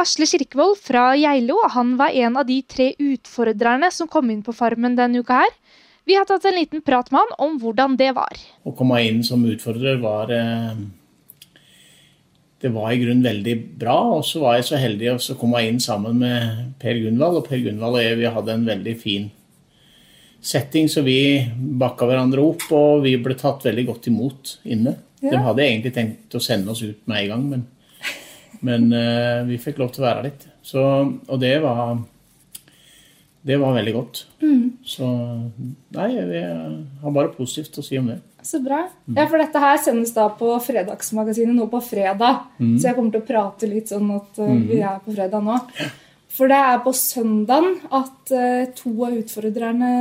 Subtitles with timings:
[0.00, 4.54] Asle Kirkevold fra Geilo han var en av de tre utfordrerne som kom inn på
[4.56, 5.52] Farmen denne uka her.
[6.08, 8.40] Vi har tatt en liten prat med han om hvordan det var.
[8.64, 10.80] Å komme inn som utfordrer var eh,
[12.62, 13.98] Det var i grunnen veldig bra.
[14.16, 17.42] Og så var jeg så heldig å komme inn sammen med Per Gunvald.
[17.42, 19.28] Og Per Gunvald og jeg vi hadde en veldig fin
[20.42, 21.44] setting, så vi
[21.78, 22.66] bakka hverandre opp.
[22.74, 24.96] Og vi ble tatt veldig godt imot inne.
[25.20, 25.36] Ja.
[25.36, 27.66] De hadde egentlig tenkt å sende oss ut med en gang, men
[28.66, 30.48] men eh, vi fikk lov til å være litt.
[30.62, 31.96] Så, og det var
[33.42, 34.18] Det var veldig godt.
[34.38, 34.66] Mm.
[34.86, 35.06] Så
[35.96, 38.20] nei, vi har bare positivt å si om det.
[38.42, 38.84] Så bra.
[39.16, 42.46] Ja, for dette her sendes da på Fredagsmagasinet nå på fredag.
[42.58, 42.76] Mm.
[42.78, 45.58] Så jeg kommer til å prate litt sånn at uh, vi er på fredag nå.
[46.32, 49.92] For det er på søndagen at uh, to av utfordrerne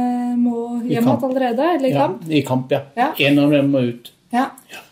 [0.42, 1.70] må hjem igjen allerede.
[1.76, 2.26] Eller i Ja, kamp.
[2.30, 2.82] I kamp, ja.
[2.98, 3.12] Ja.
[3.30, 4.14] En av dem må ut.
[4.32, 4.46] Ja,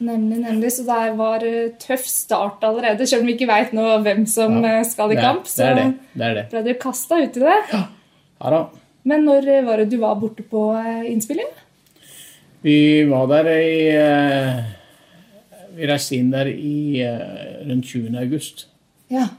[0.03, 0.73] nemlig, nemlig.
[0.75, 3.07] Så det var uh, tøff start allerede.
[3.07, 4.79] Selv om vi ikke veit hvem som Ja.
[4.81, 5.47] uh, skal i kamp.
[5.47, 5.87] Så det.
[6.13, 6.45] det, det.
[6.51, 7.57] ble dere kasta ut i det.
[7.73, 7.85] Ja
[8.39, 8.61] ja da.
[9.07, 10.67] Men når uh, var det du var borte på
[11.07, 11.49] innspilling?
[12.61, 14.63] Vi var der i eh,
[15.77, 18.17] Vi reiste inn der i eh, rundt 20.
[18.19, 18.65] august.
[19.11, 19.29] Ja.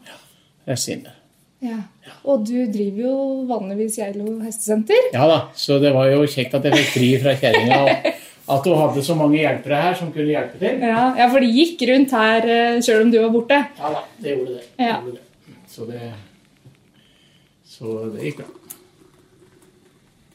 [0.69, 1.17] Reiste inn der.
[1.61, 1.81] ja.
[2.25, 3.13] Og du driver jo
[3.49, 5.11] vanligvis Geilo hestesenter.
[5.13, 7.81] Ja da, så det var jo kjekt at jeg fikk fri fra kjerringa.
[8.49, 10.81] At du hadde så mange hjelpere her som kunne hjelpe til.
[10.83, 13.59] Ja, ja, for de gikk rundt her uh, sjøl om du var borte.
[13.79, 14.65] Ja da, det gjorde det.
[14.79, 14.97] det, Ja.
[15.01, 15.27] gjorde det.
[15.71, 16.01] Så det
[17.71, 18.49] Så det gikk bra.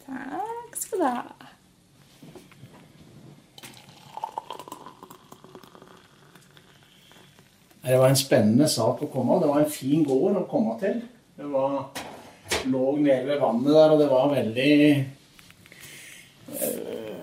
[0.05, 1.23] Takk skal du ha.
[7.85, 9.41] Det var en spennende sak å komme av.
[9.43, 11.01] Det var en fin gård å komme til.
[11.37, 11.75] Det var,
[12.71, 14.71] lå nede ved vannet der, og det var veldig
[16.55, 17.14] eh,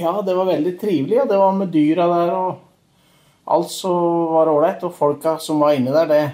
[0.00, 1.20] Ja, det var veldig trivelig.
[1.22, 4.84] Og det var med dyra der, og alt som var ålreit.
[4.86, 6.24] Og folka som var inne der, det,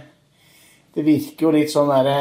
[0.95, 2.17] det virker jo litt sånn derre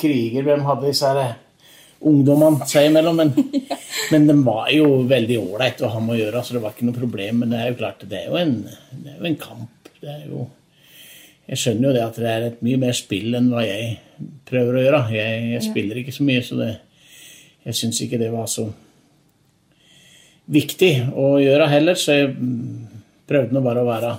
[0.00, 1.34] Kriger de hadde disse her
[2.08, 3.18] ungdommene seg imellom.
[3.20, 3.34] Men,
[4.12, 6.88] men de var jo veldig ålreit å ha med å gjøre, så det var ikke
[6.88, 7.42] noe problem.
[7.42, 8.56] Men det er jo klart, det er jo en,
[8.92, 9.92] det er jo en kamp.
[10.00, 10.48] Det er jo
[11.50, 13.96] Jeg skjønner jo det at det er et mye mer spill enn hva jeg
[14.46, 15.00] prøver å gjøre.
[15.16, 16.68] Jeg, jeg spiller ikke så mye, så det,
[17.66, 18.68] jeg syns ikke det var så
[20.50, 21.98] viktig å gjøre heller.
[21.98, 22.34] Så jeg
[23.30, 24.12] prøvde nå bare å være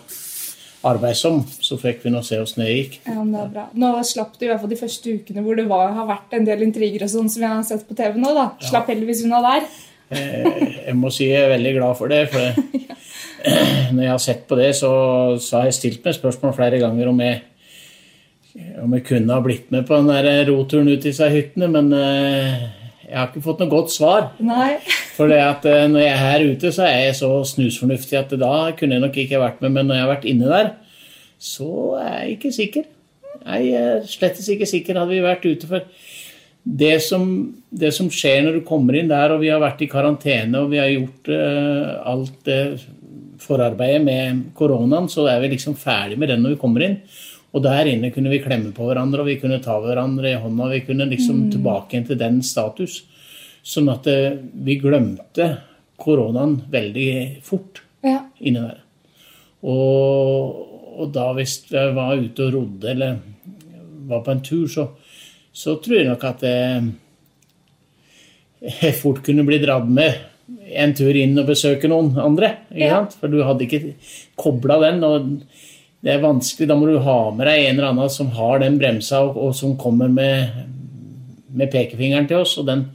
[0.88, 2.96] arbeidsom, så fikk vi nå se åssen det gikk.
[3.06, 3.66] Ja, men det er bra.
[3.78, 6.48] Nå slapp du i hvert fall de første ukene hvor det var, har vært en
[6.48, 8.32] del intriger og sånn som jeg har sett på TV nå.
[8.38, 8.48] da.
[8.66, 9.68] Slapp heldigvis unna der.
[10.12, 10.50] Eh,
[10.88, 12.24] Jeg må si jeg er veldig glad for det.
[12.34, 12.82] For det,
[13.94, 14.92] når jeg har sett på det, så,
[15.42, 17.40] så har jeg stilt meg spørsmål flere ganger om jeg,
[18.82, 21.94] om jeg kunne ha blitt med på den der roturen ut i seg hyttene, men
[21.94, 22.66] eh,
[23.12, 24.30] jeg har ikke fått noe godt svar.
[24.40, 24.78] Nei.
[25.18, 28.96] For eh, når jeg er her ute, så er jeg så snusfornuftig at da kunne
[28.96, 30.72] jeg nok ikke vært med, men når jeg har vært inne der,
[31.42, 32.90] så er jeg ikke sikker.
[33.42, 35.86] Jeg er slett ikke sikker hadde vi vært ute for
[36.62, 37.26] det som,
[37.74, 40.70] det som skjer når du kommer inn der, og vi har vært i karantene og
[40.70, 42.62] vi har gjort uh, alt det
[43.42, 47.00] forarbeidet med koronaen, så er vi liksom ferdig med den når vi kommer inn.
[47.54, 50.70] Og der inne kunne vi klemme på hverandre, og vi kunne ta hverandre i hånda.
[50.72, 53.02] Vi kunne liksom tilbake igjen til den status.
[53.64, 55.50] Sånn at eh, vi glemte
[56.02, 57.10] koronaen veldig
[57.46, 58.24] fort Ja.
[58.40, 58.80] inni der.
[59.62, 60.56] Og,
[60.98, 63.20] og da hvis jeg var ute og rodde eller
[64.10, 64.88] var på en tur, så,
[65.54, 66.88] så tror jeg nok at jeg,
[69.02, 70.28] fort kunne bli dratt med
[70.72, 72.56] en tur inn og besøke noen andre.
[72.72, 72.96] Ikke Ja.
[73.02, 73.14] sant?
[73.20, 73.94] For du hadde ikke
[74.40, 75.04] kobla den.
[75.04, 75.42] og
[76.02, 76.68] det er vanskelig.
[76.70, 79.56] Da må du ha med deg en eller annen som har den bremsa, og, og
[79.58, 80.50] som kommer med,
[81.54, 82.58] med pekefingeren til oss.
[82.62, 82.88] og den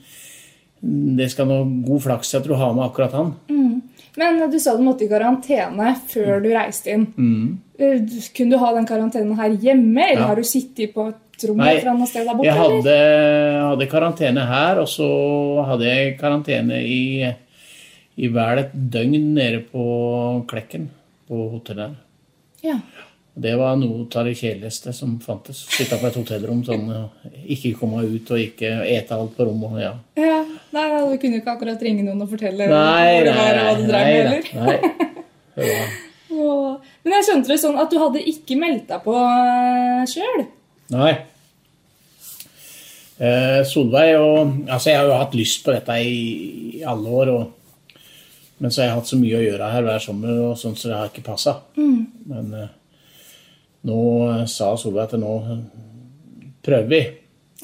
[0.87, 3.31] det skal noe god flaks til at du har med akkurat han.
[4.17, 7.07] Men du sa du måtte i karantene før du reiste inn.
[7.17, 7.57] Mm.
[8.37, 10.27] Kunne du ha den karantenen her hjemme, eller Ja.
[10.31, 12.47] har du sittet på et rom Nei, fra noe sted der borte?
[12.49, 12.95] Jeg hadde,
[13.71, 15.09] hadde karantene her, og så
[15.69, 17.29] hadde jeg karantene i,
[18.17, 19.85] i vel et døgn nede på
[20.49, 20.89] Klekken,
[21.29, 21.97] på hotellet her.
[22.67, 22.79] Ja.
[23.37, 25.59] Det var noe av det kjedeligste som fantes.
[25.69, 26.89] Sitte på et hotellrom sånn,
[27.53, 29.77] ikke komme ut og ikke ete alt på rommet.
[29.83, 29.93] Ja.
[30.17, 30.39] ja.
[30.73, 33.67] Nei, da, du kunne ikke akkurat ringe noen og fortelle Nei, hvor det var og
[33.67, 34.77] hva du drev med, nei,
[35.61, 35.77] nei.
[36.37, 36.73] Åh.
[37.05, 39.21] Men jeg skjønte det sånn at du hadde ikke meldt deg på
[40.11, 40.43] sjøl.
[40.97, 41.13] Nei.
[43.17, 46.19] Eh, Solveig og Altså, jeg har jo hatt lyst på dette i,
[46.81, 47.56] i alle år, og,
[48.59, 50.89] men så har jeg hatt så mye å gjøre her hver sommer, og sånn, så
[50.89, 51.59] det har ikke passa.
[51.77, 52.71] Men eh,
[53.87, 53.99] nå
[54.31, 55.61] eh, sa Solveig at nå eh,
[56.65, 57.03] prøver vi.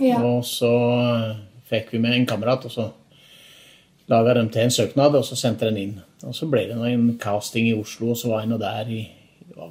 [0.09, 0.21] Ja.
[0.25, 1.31] Og så eh,
[1.71, 2.91] fikk vi med en kamerat, og så
[4.13, 5.97] laga de til en søknad, og så sendte den inn.
[6.29, 9.03] Og så ble det en casting i Oslo, og så var jeg nå der i,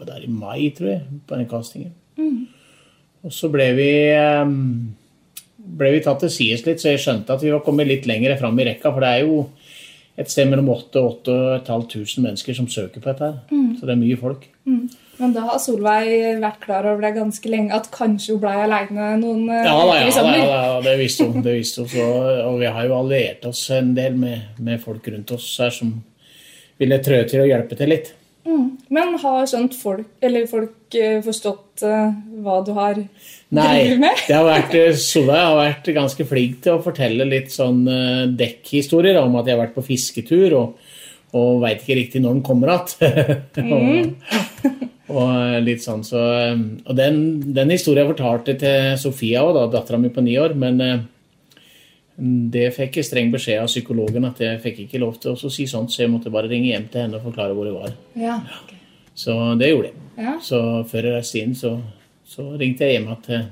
[0.08, 1.94] der i mai, tror jeg, på den castingen.
[3.22, 3.92] Og så ble vi,
[5.78, 8.34] ble vi tatt til sides litt, så jeg skjønte at vi var kommet litt lenger
[8.40, 8.90] fram i rekka.
[8.90, 9.44] For det er jo
[10.20, 13.30] et sted mellom 8000 og 8500 mennesker som søker på dette.
[13.32, 13.62] her.
[13.80, 14.48] Så det er mye folk.
[15.22, 19.10] Men da har Solveig vært klar over det ganske lenge, at kanskje hun ble aleine
[19.22, 20.38] noen eh, Ja da, ja, i sommer.
[20.40, 21.44] ja, da, det visste hun.
[21.46, 22.08] Det visste hun så,
[22.48, 25.94] og vi har jo alliert oss en del med, med folk rundt oss her som
[26.82, 28.14] ville trø til å hjelpe til litt.
[28.48, 28.68] Mm.
[28.90, 32.10] Men har skjønt folk, eller folk eh, forstått uh,
[32.42, 34.24] hva du har Nei, driver med?
[34.24, 34.34] Nei.
[34.34, 39.38] har vært, Solveig har vært ganske flink til å fortelle litt sånn uh, dekkhistorier om
[39.38, 40.94] at jeg har vært på fisketur og,
[41.38, 43.22] og veit ikke riktig når den kommer igjen.
[43.78, 47.18] og, og litt sånn, så, eh, og den,
[47.56, 50.56] den historien fortalte til Sofia òg, dattera mi på ni år.
[50.60, 51.02] Men eh,
[52.54, 55.66] det fikk jeg streng beskjed av psykologen at jeg fikk ikke lov til å si
[55.70, 57.96] sånt, så jeg måtte bare ringe hjem til henne og forklare hvor jeg var.
[58.20, 58.36] Ja.
[58.64, 58.78] okay.
[59.18, 59.98] Så det gjorde jeg.
[60.22, 60.36] ja.
[60.46, 60.60] Så
[60.92, 61.72] før jeg reiste inn, så,
[62.28, 63.48] så ringte jeg hjem til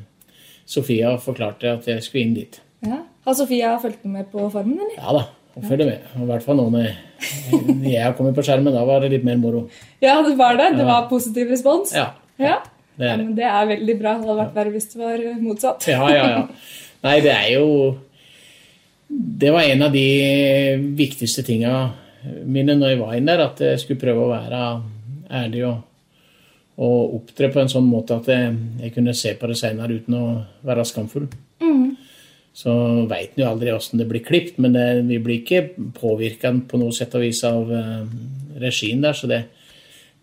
[0.69, 2.61] Sofia og forklarte at jeg skulle inn dit.
[2.85, 3.01] ja.
[3.27, 4.95] Har Sofia fulgt med på Farmen, eller?
[4.97, 5.23] Ja da,
[5.53, 6.05] hun følger med.
[6.23, 6.85] I hvert fall nå når
[7.83, 8.73] jeg har kommet på skjermen.
[8.73, 9.65] Da var det litt mer moro.
[10.01, 10.69] Ja, det var det.
[10.79, 11.91] Det var positiv respons.
[11.93, 12.07] Ja,
[12.39, 12.55] Ja.
[12.97, 13.25] det er det.
[13.25, 14.13] men det er veldig bra.
[14.17, 15.85] Det hadde vært verre hvis det var eh, motsatt.
[15.91, 16.39] Ja, ja, ja.
[17.05, 17.67] Nei, det er jo
[19.09, 20.05] Det var en av de
[20.97, 21.73] viktigste tinga
[22.45, 24.63] mine når jeg var inne der, at jeg skulle prøve å være
[25.39, 25.77] ærlig og,
[26.83, 30.17] og opptre på en sånn måte at jeg, jeg kunne se på det seinere uten
[30.19, 30.25] å
[30.67, 31.29] være skamfull.
[32.59, 32.73] Så
[33.07, 36.79] veit en jo aldri åssen det blir klipt, men det, vi blir ikke påvirka på
[36.81, 38.03] noe sett og vis av uh,
[38.59, 39.15] regien der.
[39.15, 39.45] Så det,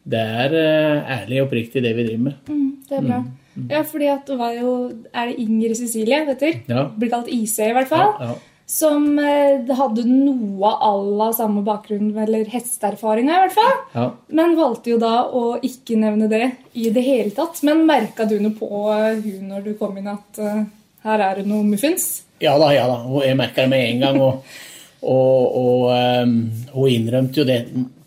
[0.04, 2.50] det er uh, ærlig og oppriktig det vi driver med.
[2.50, 3.22] Mm, det er bra.
[3.70, 4.70] Ja, fordi at det var jo
[5.16, 6.58] Er det Inger Cecilie, vet du?
[6.68, 6.82] Ja.
[6.92, 8.04] Blir kalt IC, i hvert fall.
[8.04, 8.34] Ja, Ja,
[8.66, 13.76] Som eh, hadde noe à samme bakgrunn, eller hesteerfaringa i hvert fall.
[13.94, 14.06] ja.
[14.34, 17.62] Men valgte jo da å ikke nevne det i det hele tatt.
[17.62, 20.64] Men merka du noe på eh, hun når du kom inn at uh,
[21.06, 22.24] her er det noe muffins?
[22.42, 22.98] Ja da, ja da.
[23.22, 24.18] Jeg merka det med en gang.
[24.26, 24.58] Og,
[25.06, 25.86] og, og
[26.26, 26.36] um,
[26.74, 27.60] hun innrømte jo det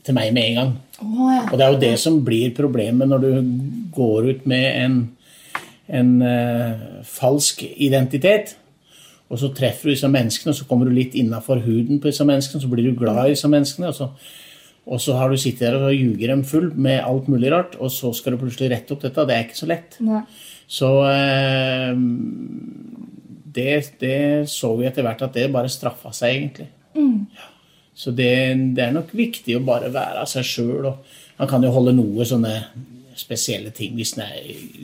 [0.04, 0.78] til meg med en gang.
[1.00, 1.46] Oh, ja.
[1.48, 3.32] Og det er jo det som blir problemet når du
[3.96, 5.02] går ut med en,
[5.88, 8.58] en uh, falsk identitet.
[9.30, 12.26] Og så treffer du disse menneskene, og så kommer du litt innafor huden på disse
[12.26, 12.62] menneskene.
[12.64, 13.92] Så blir du glad i disse menneskene.
[13.92, 14.10] Og så,
[14.90, 17.94] og så har du sittet der og ljuger dem full med alt mulig rart, og
[17.94, 19.28] så skal du plutselig rette opp dette.
[19.30, 20.00] Det er ikke så lett.
[20.06, 20.24] Nei.
[20.70, 21.94] Så eh,
[23.54, 23.70] det,
[24.02, 24.18] det
[24.50, 26.70] så vi etter hvert at det bare straffa seg, egentlig.
[26.98, 27.25] Mm.
[28.00, 28.34] Så det,
[28.78, 30.90] det er nok viktig å bare være seg sjøl.
[31.40, 32.56] Man kan jo holde noe sånne
[33.20, 34.38] spesielle ting hvis en er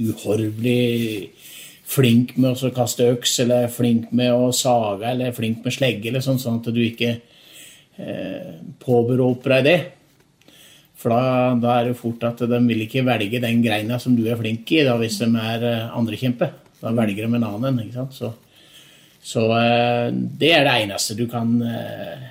[0.09, 1.31] uhorvelig
[1.85, 6.23] flink med å kaste øks, eller flink med å sage, eller flink med slegge, eller
[6.25, 7.11] sånn, sånn at du ikke
[8.01, 9.77] eh, påberoper deg det.
[11.05, 14.23] For da, da er det fort at de vil ikke velge den greina som du
[14.25, 16.49] er flink i, da, hvis de er eh, andrekjempe.
[16.81, 17.83] Da velger de en annen.
[17.83, 18.15] ikke sant?
[18.17, 18.31] Så,
[19.21, 22.25] så eh, det er det eneste du kan eh,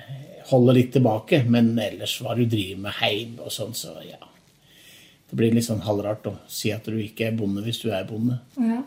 [0.51, 1.43] holde litt tilbake.
[1.47, 4.19] Men ellers hva du driver med heim og sånn, så ja.
[5.25, 8.03] Det blir litt sånn halvrart å si at du ikke er bonde hvis du er
[8.07, 8.37] bonde.
[8.61, 8.83] Ja.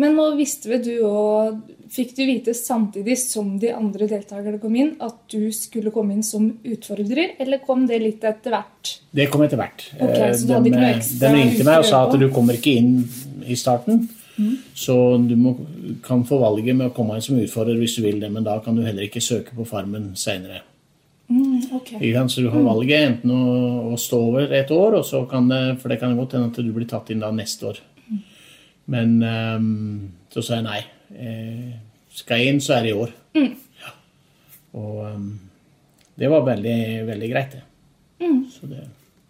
[0.00, 4.76] Men nå visste vel du og Fikk du vite samtidig som de andre deltakerne kom
[4.78, 8.92] inn, at du skulle komme inn som utfordrer, eller kom det litt etter hvert?
[9.10, 9.88] Det kom etter hvert.
[9.96, 12.92] Ok, Eh, de, de ringte meg og sa at du kommer ikke inn
[13.42, 14.04] i starten.
[14.74, 14.94] Så
[15.26, 15.56] du må,
[16.06, 18.60] kan få valget med å komme inn som utfordrer hvis du vil det, men da
[18.64, 20.62] kan du heller ikke søke på Farmen seinere.
[21.30, 22.14] Mm, okay.
[22.28, 23.42] Så du har valget enten å,
[23.92, 26.58] å stå over et år, og så kan det, for det kan godt hende at
[26.58, 27.82] du blir tatt inn da neste år.
[28.90, 29.68] Men um,
[30.32, 30.80] så sa jeg nei.
[31.14, 31.74] Eh,
[32.14, 33.12] skal jeg inn, så er det i år.
[33.38, 33.92] Ja.
[34.78, 35.28] Og um,
[36.18, 37.66] det var veldig, veldig greit, det.
[38.50, 38.82] Så det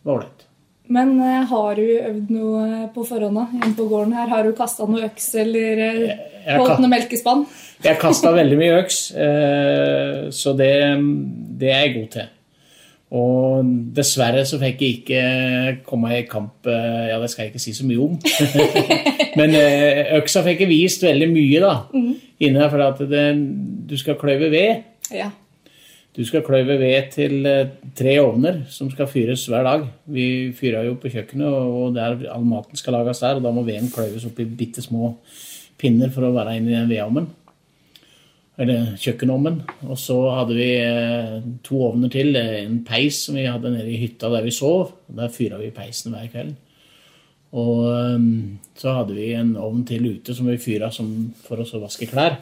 [0.03, 0.47] var ålreit.
[0.91, 4.33] Men uh, har du øvd noe på forhånd hjemme på gården her?
[4.33, 6.01] Har du kasta noe øks eller eh,
[6.49, 7.45] jeg holdt noe melkespann?
[7.85, 10.73] Jeg kasta veldig mye øks, uh, så det,
[11.61, 12.31] det er jeg god til.
[13.11, 15.23] Og dessverre så fikk jeg ikke
[15.87, 18.15] komme i kamp eh, Ja, det skal jeg ikke si så mye om.
[19.41, 23.25] Men eh, øksa fikk jeg vist veldig mye da, inne her, for at det,
[23.91, 24.85] du skal kløyve ved.
[25.11, 25.33] Ja.
[26.15, 29.91] Du skal kløyve ved til eh, tre ovner som skal fyres hver dag.
[30.11, 33.39] Vi fyrer jo på kjøkkenet, og der all maten skal lages der.
[33.39, 35.17] Og da må veden kløyves opp i bitte små
[35.81, 37.27] pinner for å være inni den vedovnen.
[38.61, 39.61] Eller kjøkkenovnen.
[39.89, 42.35] Og så hadde vi eh, to ovner til.
[42.37, 44.93] eh, En peis som vi hadde nede i hytta der vi sov.
[45.09, 46.55] og Der fyra vi peisen hver kveld.
[47.57, 48.27] Og eh,
[48.77, 52.37] så hadde vi en ovn til ute som vi fyra for å vaske klær.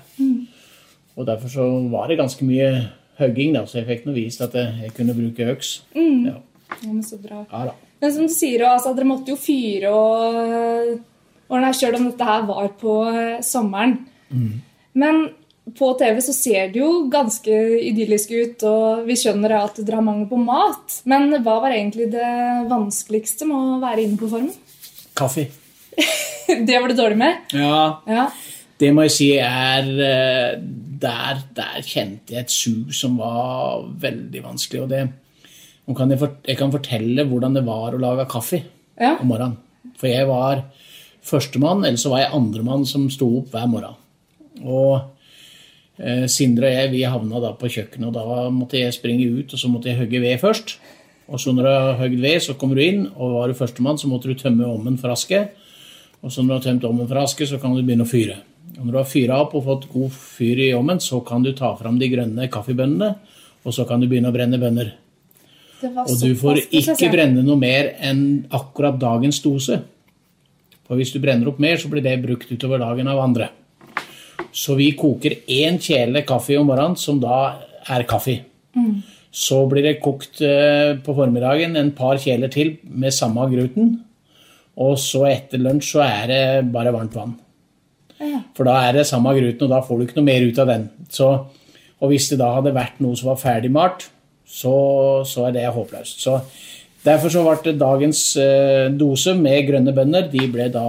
[1.18, 2.70] Og derfor så var det ganske mye
[3.18, 5.70] hugging, da, så jeg fikk nå vist at jeg, kunne bruke øks.
[5.94, 6.37] Ja.
[6.38, 7.44] ja, men så bra.
[7.50, 7.72] ja.
[7.98, 11.00] Men som du sier, altså, dere måtte jo fyre og
[11.50, 12.94] ordne sjøl om dette her var på
[13.42, 13.96] sommeren.
[14.30, 14.60] sommeren.
[14.94, 15.25] Men
[15.76, 17.52] på TV så ser det jo ganske
[17.90, 21.00] idyllisk ut, og vi skjønner at dere har mangel på mat.
[21.10, 22.28] Men hva var egentlig det
[22.70, 24.54] vanskeligste med å være inne på formen?
[25.18, 25.48] Kaffe.
[26.48, 27.50] Det var du dårlig med?
[27.52, 28.28] Ja, Ja.
[28.80, 30.54] det må jeg si er eh,
[31.02, 34.80] Der, der kjente jeg et sug som var veldig vanskelig.
[34.82, 35.02] Og det
[35.98, 38.62] kan jeg, fort- jeg kan fortelle hvordan det var å lage kaffe
[38.98, 39.16] Ja.
[39.20, 39.58] om morgenen.
[39.98, 40.64] For jeg var
[41.22, 43.94] førstemann, eller så var jeg andremann som sto opp hver morgen.
[44.64, 45.02] Og
[46.31, 49.59] Sindre og jeg vi havna da på kjøkkenet, og da måtte jeg springe ut, og
[49.59, 50.76] så måtte jeg hogge ved først.
[51.28, 53.99] Og så når du har hogd ved, så kommer du inn, og var du førstemann,
[54.00, 55.43] så måtte du tømme ommen for aske.
[56.23, 58.38] Og så når du har tømt ommen for aske, så kan du begynne å fyre.
[58.78, 61.52] Og når du har fyra opp og fått god fyr i ommen, så kan du
[61.57, 63.11] ta fram de grønne kaffebønnene,
[63.67, 64.95] og så kan du begynne å brenne bønner.
[65.83, 68.23] Og du får ikke brenne noe mer enn
[68.55, 69.83] akkurat dagens dose.
[70.88, 73.50] For hvis du brenner opp mer, så blir det brukt utover dagen av andre.
[74.52, 78.40] Så vi koker én kjele kaffe om morgenen, som da er kaffe.
[79.30, 83.99] Så blir det kokt eh, på formiddagen en par kjeler til med samme gruten.
[84.78, 86.42] Og så etter lunsj så er det
[86.73, 87.37] bare varmt vann.
[88.18, 88.40] Ja.
[88.57, 90.71] For da er det samme gruten, og da får du ikke noe mer ut av
[90.71, 90.88] den.
[91.11, 91.28] Så,
[91.99, 94.09] og hvis det da hadde vært noe som var ferdigmalt,
[94.49, 94.75] så,
[95.28, 96.23] så er det håpløst.
[96.25, 96.38] Så
[97.04, 100.30] derfor så ble dagens eh, dose med grønne bønner.
[100.33, 100.87] De ble da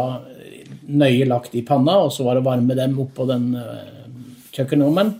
[0.89, 3.89] nøye lagt i panna, og så var det å varme dem oppå den eh,
[4.55, 5.11] kjøkkenovnen.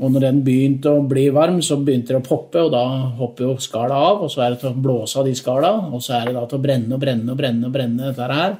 [0.00, 2.84] Og når den begynte å bli varm, så begynte det å poppe, og da
[3.18, 4.22] hopper jo skala av.
[4.24, 6.46] Og så er det til å blåse av de skala, og så er det da
[6.48, 8.56] til å brenne og brenne og brenne og brenne dette her.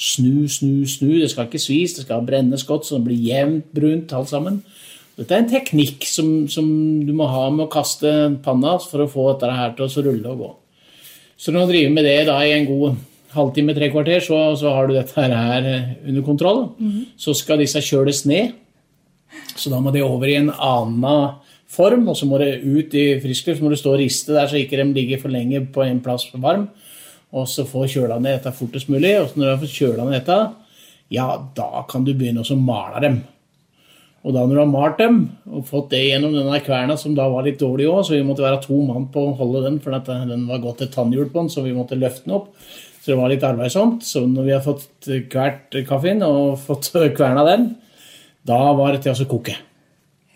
[0.00, 1.10] Snu, snu, snu.
[1.20, 4.62] Det skal ikke svis, det skal brennes godt, så det blir jevnt brunt alt sammen.
[5.20, 6.64] Dette er en teknikk som, som
[7.04, 8.08] du må ha med å kaste
[8.40, 10.50] panna for å få dette her til å rulle og gå.
[11.40, 12.96] Så når du driver med det da i en god
[13.34, 16.64] halvtime, tre kvarter, så, så har du dette her eh, under kontroll.
[17.20, 18.56] Så skal disse kjøles ned.
[19.54, 21.36] Så da må de over i en annen
[21.70, 23.60] form, og så må det ut i friskluft.
[23.60, 26.02] Så må du stå og riste der så ikke de ligger for lenge på en
[26.04, 26.68] plass varm.
[27.30, 29.14] Og så få kjøla ned dette fortest mulig.
[29.20, 30.40] Og så når du har fått kjøla ned dette,
[31.14, 33.20] ja, da kan du begynne å male dem.
[34.20, 37.24] Og da når du har malt dem og fått det gjennom denne kverna, som da
[37.32, 39.96] var litt dårlig òg, så vi måtte være to mann på å holde den, for
[39.96, 42.50] den var gått et tannhjul på den, så vi måtte løfte den opp.
[43.10, 44.04] Det var litt arbeidsomt.
[44.06, 47.72] Så når vi har fått kvert kaffen og fått kverna den,
[48.46, 49.56] da var det til å koke.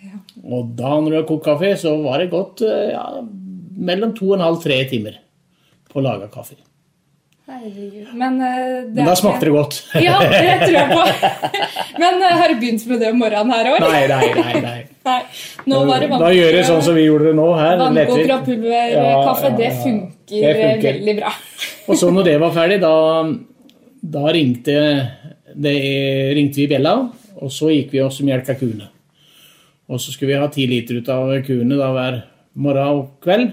[0.04, 0.18] Ja.
[0.44, 3.06] Og da når du har kokt kaffe, så var det gått eh, ja,
[3.78, 5.20] mellom to og en halv tre timer
[5.90, 6.58] på å lage kaffe.
[7.44, 8.08] Herregud.
[8.16, 9.78] Men, eh, det Men da smakte det godt.
[10.00, 11.30] Ja, det tror jeg på.
[12.02, 13.78] Men eh, har du begynt med det om morgenen her òg?
[13.84, 14.62] Nei, nei, nei.
[14.64, 14.80] nei.
[15.04, 15.20] Nei.
[15.68, 17.86] Nå var det Da gjør det sånn som vi gjorde det nå her.
[18.00, 18.34] Lettvint.
[18.34, 19.08] og pulverkaffe, Ja,
[19.46, 20.90] ja, det funker, Det funker.
[20.90, 21.34] veldig bra.
[21.84, 22.94] Og så når det var ferdig, da,
[24.16, 24.76] da ringte,
[25.52, 25.74] det,
[26.36, 26.94] ringte vi bjella,
[27.34, 28.88] og så gikk vi oss og melka kuene.
[29.92, 32.22] Og så skulle vi ha ti liter ut av kuene da hver
[32.56, 33.50] morgen og kveld.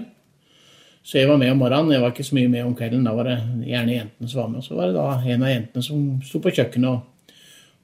[1.04, 3.02] Så jeg var med om morgenen, jeg var ikke så mye med om kvelden.
[3.04, 4.62] Da var det gjerne jentene som var med.
[4.62, 7.34] Og så var det da en av jentene som sto på kjøkkenet og,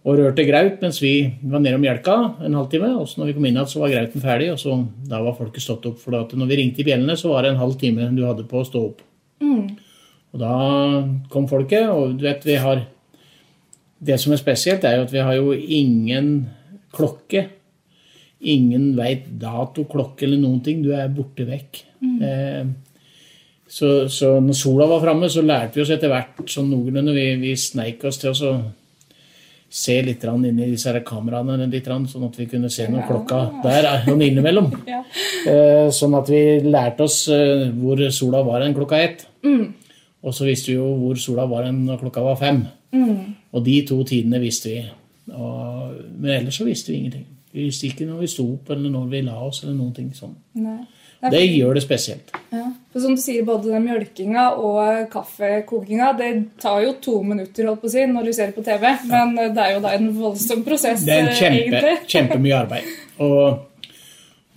[0.06, 1.12] og rørte graut mens vi
[1.42, 2.14] var nede og melka
[2.46, 2.92] en halvtime.
[3.02, 4.78] Og så når vi kom inn igjen, så var grauten ferdig, og så,
[5.10, 5.98] da var folket stått opp.
[6.00, 8.46] For at når vi ringte i bjellene, så var det en halv time du hadde
[8.48, 9.04] på å stå opp.
[10.34, 10.54] Og da
[11.32, 12.84] kom folket, og du vet, vi har
[13.98, 16.46] Det som er spesielt, er jo at vi har jo ingen
[16.94, 17.48] klokke.
[18.46, 20.84] Ingen veit dato, klokke eller noen ting.
[20.84, 21.80] Du er borte vekk.
[22.22, 22.68] Eh,
[23.66, 27.16] så, så når sola var framme, så lærte vi oss etter hvert sånn noenlunde.
[27.16, 28.52] Vi, vi sneik oss til å
[29.68, 33.40] se litt inn i disse her kameraene, litt sånn at vi kunne se når klokka
[33.66, 34.70] der er noen innimellom.
[34.88, 35.02] Ja.
[35.48, 39.26] Eh, Sånn at vi lærte oss eh, hvor sola var en klokka ett.
[40.22, 42.62] Og så visste vi jo hvor sola var når klokka var fem.
[43.52, 44.84] Og de to tidene visste vi.
[45.34, 47.26] Og, men ellers så visste vi ingenting.
[47.52, 50.08] Vi visste ikke når vi sto opp, eller når vi la oss, eller noen ting
[50.16, 50.34] sånn.
[50.60, 50.80] Nei.
[51.18, 52.28] Det gjør det spesielt.
[52.54, 52.68] Ja.
[52.92, 56.28] For som du sier, både den mjølkinga og kaffekokinga det
[56.62, 58.86] tar jo to minutter holdt på å si, når du ser det på TV.
[59.10, 61.96] Men eh, det er jo da en voldsom prosess, Det er en eh, kjempe, egentlig.
[62.14, 62.92] kjempemye arbeid.
[63.26, 63.64] Og,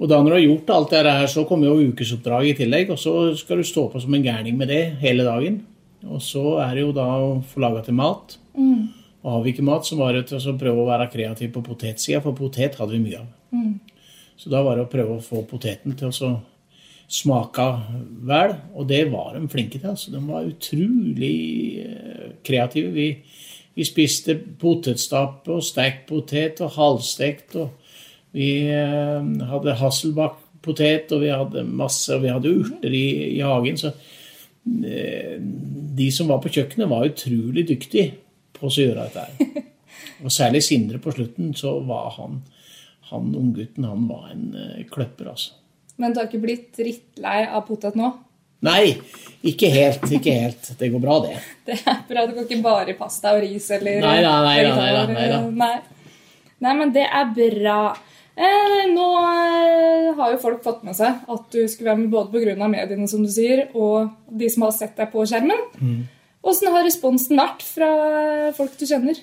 [0.01, 2.89] og da når du har gjort alt det her, så kommer jo ukesoppdraget i tillegg.
[2.89, 5.59] Og så skal du stå på som en gærning med det hele dagen.
[6.09, 8.39] Og så er det jo da å få laga til mat.
[9.21, 11.61] Og har vi ikke mat, så var det til å prøve å være kreativ på
[11.61, 13.27] potetsida, for potet hadde vi mye av.
[14.41, 16.31] Så da var det å prøve å få poteten til å
[17.11, 17.67] smake
[18.25, 19.91] vel, og det var de flinke til.
[19.91, 20.09] altså.
[20.13, 22.89] De var utrolig eh, kreative.
[22.95, 23.07] Vi,
[23.75, 27.80] vi spiste potetstappe og stekt potet og halvstekt, og
[28.35, 33.79] vi eh, hadde hasselbakkpotet, og vi hadde masse, og vi hadde urter i, i hagen.
[33.79, 35.35] så eh,
[35.91, 38.13] de som var på kjøkkenet, var utrolig dyktige
[38.57, 39.67] på å gjøre dette her.
[40.21, 42.43] Og særlig Sindre på slutten, så var han
[43.11, 45.57] han unggutten han var en uh, kløpper, altså.
[45.99, 48.07] Men du har ikke blitt drittlei av potet nå?
[48.63, 48.93] Nei,
[49.45, 50.05] ikke helt.
[50.13, 50.69] Ikke helt.
[50.79, 51.33] Det går bra, det.
[51.67, 52.23] Det er bra.
[52.23, 54.71] Det går ikke bare i pasta og ris eller Nei da, nei da.
[54.77, 55.41] Nei, nei.
[55.59, 55.73] Nei.
[56.63, 57.79] nei, men det er bra.
[58.31, 62.31] Eh, nå eh, har jo folk fått med seg at du skulle være med både
[62.31, 62.69] pga.
[62.71, 65.67] mediene, som du sier, og de som har sett deg på skjermen.
[66.41, 66.73] Åssen mm.
[66.75, 67.91] har responsen vært fra
[68.57, 69.19] folk du kjenner?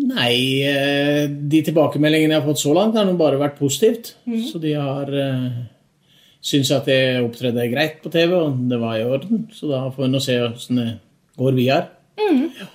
[0.00, 4.14] Nei, eh, de tilbakemeldingene jeg har fått så langt, har nå bare vært positivt.
[4.24, 4.42] Mm.
[4.46, 5.14] Så de har
[6.40, 9.48] syntes at jeg opptredde greit på TV, og det var i orden.
[9.52, 10.90] Så da får vi nå se hvordan det
[11.40, 11.88] går videre.
[12.20, 12.46] Mm.
[12.60, 12.70] Ja.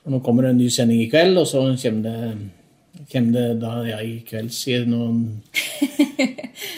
[0.00, 2.50] For nå kommer det en ny sending i kveld, og så kommer det,
[3.12, 5.40] kommer det da Ja, i kveld sier noen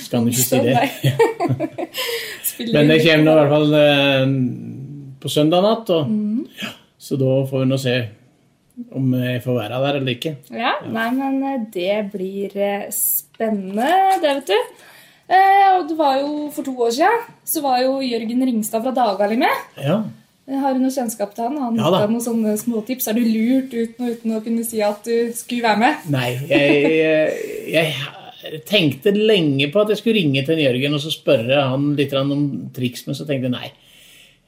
[0.02, 0.76] Skal ikke si det?
[2.74, 4.34] Men det kommer nå i hvert fall uh,
[5.22, 6.42] på søndag natt, og, mm.
[6.58, 7.96] ja, så da får vi nå se
[8.96, 10.32] om jeg får være der eller ikke.
[10.50, 13.90] Ja, nei, men eh, det blir eh, spennende,
[14.22, 14.88] det, vet du.
[15.32, 18.94] Eh, og det var jo For to år siden så var jo Jørgen Ringstad fra
[18.96, 19.62] Dagali med.
[19.80, 20.00] Ja.
[20.50, 21.58] Har du noe kjennskap til han?
[21.62, 22.06] Han ja, da.
[22.10, 23.06] noen sånne småtips.
[23.08, 26.08] Er du lurt uten, uten å kunne si at du skulle være med?
[26.10, 26.80] Nei, jeg,
[27.70, 27.92] jeg,
[28.42, 32.14] jeg tenkte lenge på at jeg skulle ringe til Jørgen og så spørre han litt
[32.18, 32.34] om
[32.74, 33.70] triks, men så tenkte jeg nei.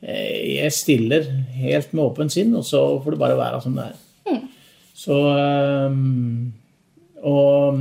[0.04, 4.00] Jeg stiller helt med åpent sinn, og så får det bare være som det er.
[4.94, 6.52] Så ehm,
[7.24, 7.80] Og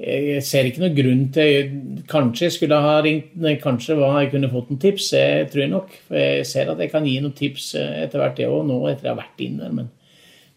[0.00, 1.72] jeg ser ikke noen grunn til
[2.08, 5.10] Kanskje jeg skulle ha ringt Kanskje jeg kunne fått noen tips.
[5.12, 5.96] Jeg tror jeg nok.
[6.08, 8.78] For jeg ser at jeg kan gi noen tips eh, etter hvert, jeg òg, nå
[8.88, 9.74] etter jeg har vært inn der.
[9.76, 9.90] Men,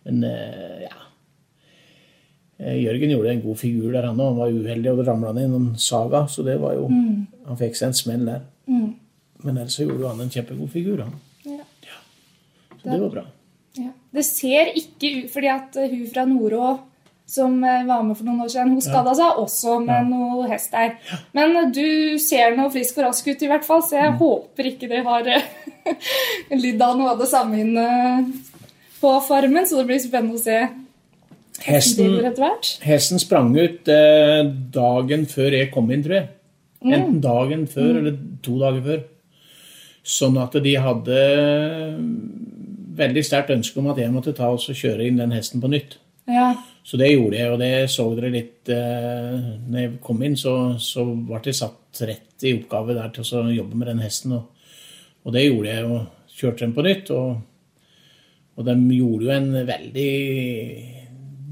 [0.08, 1.02] men eh, ja.
[2.62, 4.32] Eh, Jørgen gjorde en god figur der, han òg.
[4.32, 6.24] Han var uheldig, og det ramla ned i noen saga.
[6.32, 7.20] Så det var jo mm.
[7.50, 8.48] Han fikk seg en smell der.
[8.72, 8.90] Mm.
[9.44, 11.20] Men ellers så gjorde han en kjempegod figur, han.
[11.44, 11.68] Ja.
[11.90, 12.00] ja.
[12.78, 13.28] Så det var bra.
[13.82, 13.92] Ja.
[14.14, 16.68] Det ser ikke ut fordi at hun fra Nordå
[17.34, 20.74] som eh, var med for noen år siden, hun skada seg også med noe hest
[20.76, 20.96] der.
[21.36, 24.20] Men eh, du ser noe frisk og rask ut, i hvert fall, så jeg mm.
[24.22, 25.30] håper ikke dere har
[26.64, 27.88] lidd av noe av det samme inne
[29.02, 29.68] på farmen.
[29.68, 30.62] Så det blir spennende å se
[31.64, 32.20] hesten,
[32.84, 36.30] hesten sprang ut eh, dagen før jeg kom inn, tror jeg.
[36.84, 36.94] Mm.
[36.94, 38.00] Enten dagen før mm.
[38.02, 39.04] eller to dager før.
[40.04, 41.20] Sånn at de hadde
[42.98, 45.98] veldig sterkt ønske om at jeg måtte ta og kjøre inn den hesten på nytt.
[46.30, 46.54] Ja.
[46.84, 50.56] Så det gjorde jeg, og det så dere litt eh, når jeg kom inn, så,
[50.84, 54.36] så ble det satt rett i oppgave der til å jobbe med den hesten.
[54.38, 54.74] Og,
[55.24, 57.14] og det gjorde jeg, og kjørte den på nytt.
[57.16, 57.38] Og,
[58.54, 60.10] og de gjorde jo en veldig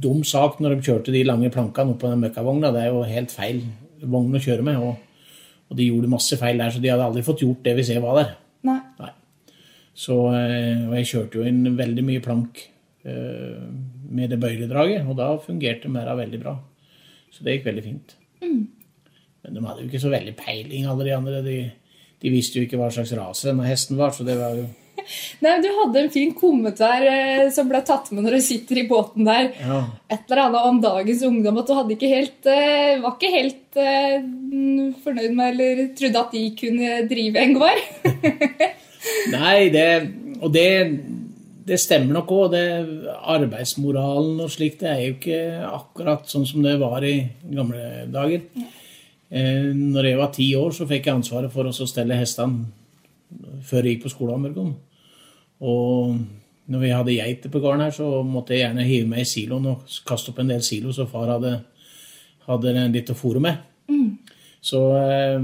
[0.01, 2.73] dum sak når de kjørte de lange plankene opp på den møkkavogna.
[2.73, 3.63] Det er jo helt feil
[4.01, 4.81] vogn å kjøre med.
[4.81, 5.31] Og,
[5.69, 8.03] og, de gjorde masse feil der, så de hadde aldri fått gjort det hvis jeg
[8.03, 8.35] var der.
[8.67, 8.79] Nei.
[8.99, 9.13] Nei.
[10.01, 12.61] Så, eh, og jeg kjørte jo inn veldig mye plank
[13.05, 13.65] eh,
[14.11, 16.57] med det bøyledraget, og da fungerte merda veldig bra.
[17.31, 18.15] Så det gikk veldig fint.
[18.43, 18.65] Mm.
[19.41, 21.41] Men de hadde jo ikke så veldig peiling, alle de andre.
[21.45, 21.57] De,
[22.21, 24.67] de visste jo ikke hva slags rase denne hesten var, så det var jo
[25.43, 28.87] Nei, Du hadde en fin kommentar eh, som ble tatt med når du sitter i
[28.89, 29.49] båten der.
[29.57, 29.79] Ja.
[30.11, 31.57] Et eller annet om dagens ungdom.
[31.61, 34.19] At du ikke helt, eh, var ikke helt eh,
[35.01, 37.81] fornøyd med eller trodde at de kunne drive en gård.
[39.35, 39.87] Nei, det,
[40.37, 40.67] og det,
[41.67, 42.55] det stemmer nok òg.
[43.33, 47.15] Arbeidsmoralen og slikt det er jo ikke akkurat sånn som det var i
[47.51, 48.45] gamle dager.
[49.31, 52.65] Eh, når jeg var ti år, så fikk jeg ansvaret for å stelle hestene
[53.63, 54.73] før jeg gikk på skolen.
[55.61, 56.17] Og
[56.71, 59.69] når vi hadde geiter på gården her, så måtte jeg gjerne hive meg i siloen
[59.71, 61.53] og kaste opp en del silo, så far hadde,
[62.47, 63.61] hadde litt å fòre med.
[63.91, 64.09] Mm.
[64.61, 65.37] Så eh,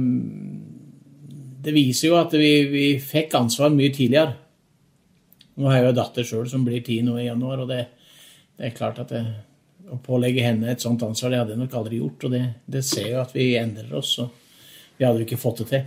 [1.63, 4.35] det viser jo at vi, vi fikk ansvar mye tidligere.
[5.57, 7.83] Nå har jeg jo datter sjøl som blir ti nå i januar, og det,
[8.57, 9.23] det er klart at det,
[9.89, 12.27] å pålegge henne et sånt ansvar, det hadde jeg nok aldri gjort.
[12.27, 15.63] Og det, det ser jo at vi endrer oss, og vi hadde jo ikke fått
[15.63, 15.85] det til.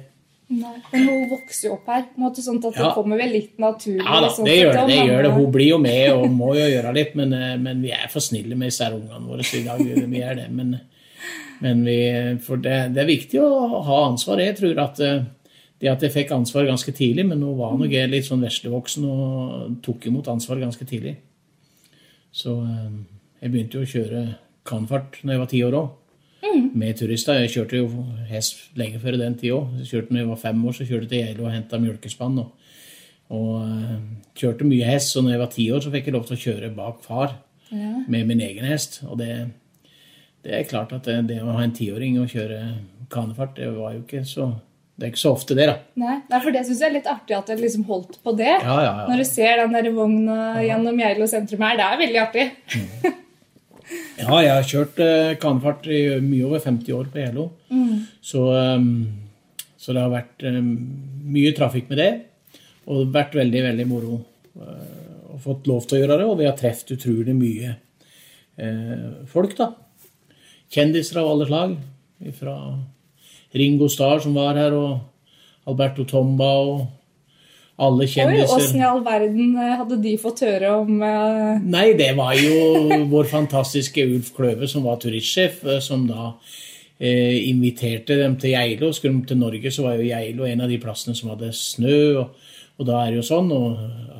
[0.51, 2.07] Nei, Men hun vokser jo opp her.
[2.19, 4.03] Måte sånn at Det kommer vel litt naturlig?
[4.03, 4.87] Ja da, sånn det gjør det.
[4.89, 5.35] det gjør det.
[5.37, 8.25] Hun blir jo med og må jo gjøre litt, men, eh, men vi er for
[8.25, 9.85] snille med disse ungene våre i dag.
[10.11, 10.49] Vi er det.
[10.51, 10.73] Men,
[11.63, 11.99] men vi,
[12.43, 14.43] for det, det, er viktig å ha ansvar.
[14.43, 15.23] Jeg tror at eh,
[15.81, 19.07] det at jeg fikk ansvar ganske tidlig, men nå var nok jeg litt sånn veslevoksen
[19.09, 21.15] og tok imot ansvar ganske tidlig.
[22.37, 22.99] Så eh,
[23.41, 24.25] jeg begynte jo å kjøre
[24.69, 25.97] kanfart når jeg var ti år òg.
[26.41, 26.67] Mm.
[26.81, 27.41] Med turister.
[27.43, 29.81] Jeg kjørte jo hest lenge før den tid òg.
[29.89, 32.39] Kjørte når jeg var fem år, så kjørte jeg til Geilo og henta mjølkespann.
[32.43, 32.77] Og,
[33.37, 33.97] og uh,
[34.37, 35.15] kjørte mye hest.
[35.15, 37.37] Så når jeg var ti år, så fikk jeg lov til å kjøre bak far
[37.69, 37.93] ja.
[38.09, 39.03] med min egen hest.
[39.09, 39.35] Og det,
[40.45, 42.61] det er klart at det, det å ha en tiåring og kjøre
[43.13, 44.53] kanefart, det var jo ikke så
[45.01, 45.79] Det er ikke så ofte det, da.
[45.97, 48.51] Nei, Nei for det syns jeg er litt artig at dere liksom holdt på det.
[48.53, 49.07] Ja, ja, ja.
[49.09, 51.79] Når du ser den der vogna gjennom Geilo sentrum her.
[51.81, 52.45] Det er veldig artig.
[54.21, 57.47] Ja, jeg har kjørt eh, kanefart i mye over 50 år på Geilo.
[58.23, 58.91] Så, um,
[59.81, 60.69] så det har vært um,
[61.33, 62.11] mye trafikk med det.
[62.85, 64.21] Og det har vært veldig, veldig moro
[64.61, 66.29] eh, å fått lov til å gjøre det.
[66.29, 67.73] Og vi har truffet utrolig mye
[68.61, 69.73] uh, folk, da.
[70.71, 71.77] Kjendiser av alle slag.
[72.37, 72.57] Fra
[73.57, 76.87] Ringo Starr, som var her, og Alberto Tomba og
[77.81, 78.57] alle Oi, kjendiser.
[78.59, 81.61] Åssen i all verden eh, hadde de fått høre om uh...
[81.65, 82.85] Nei, det var jo
[83.15, 86.31] vår fantastiske Ulf Kløve, som var turistsjef, eh, som da
[86.99, 88.93] eh, inviterte dem til Geilo.
[88.97, 92.01] Skulle de til Norge, så var jo Geilo en av de plassene som hadde snø.
[92.21, 93.53] Og, og da er det jo sånn.
[93.57, 94.19] Og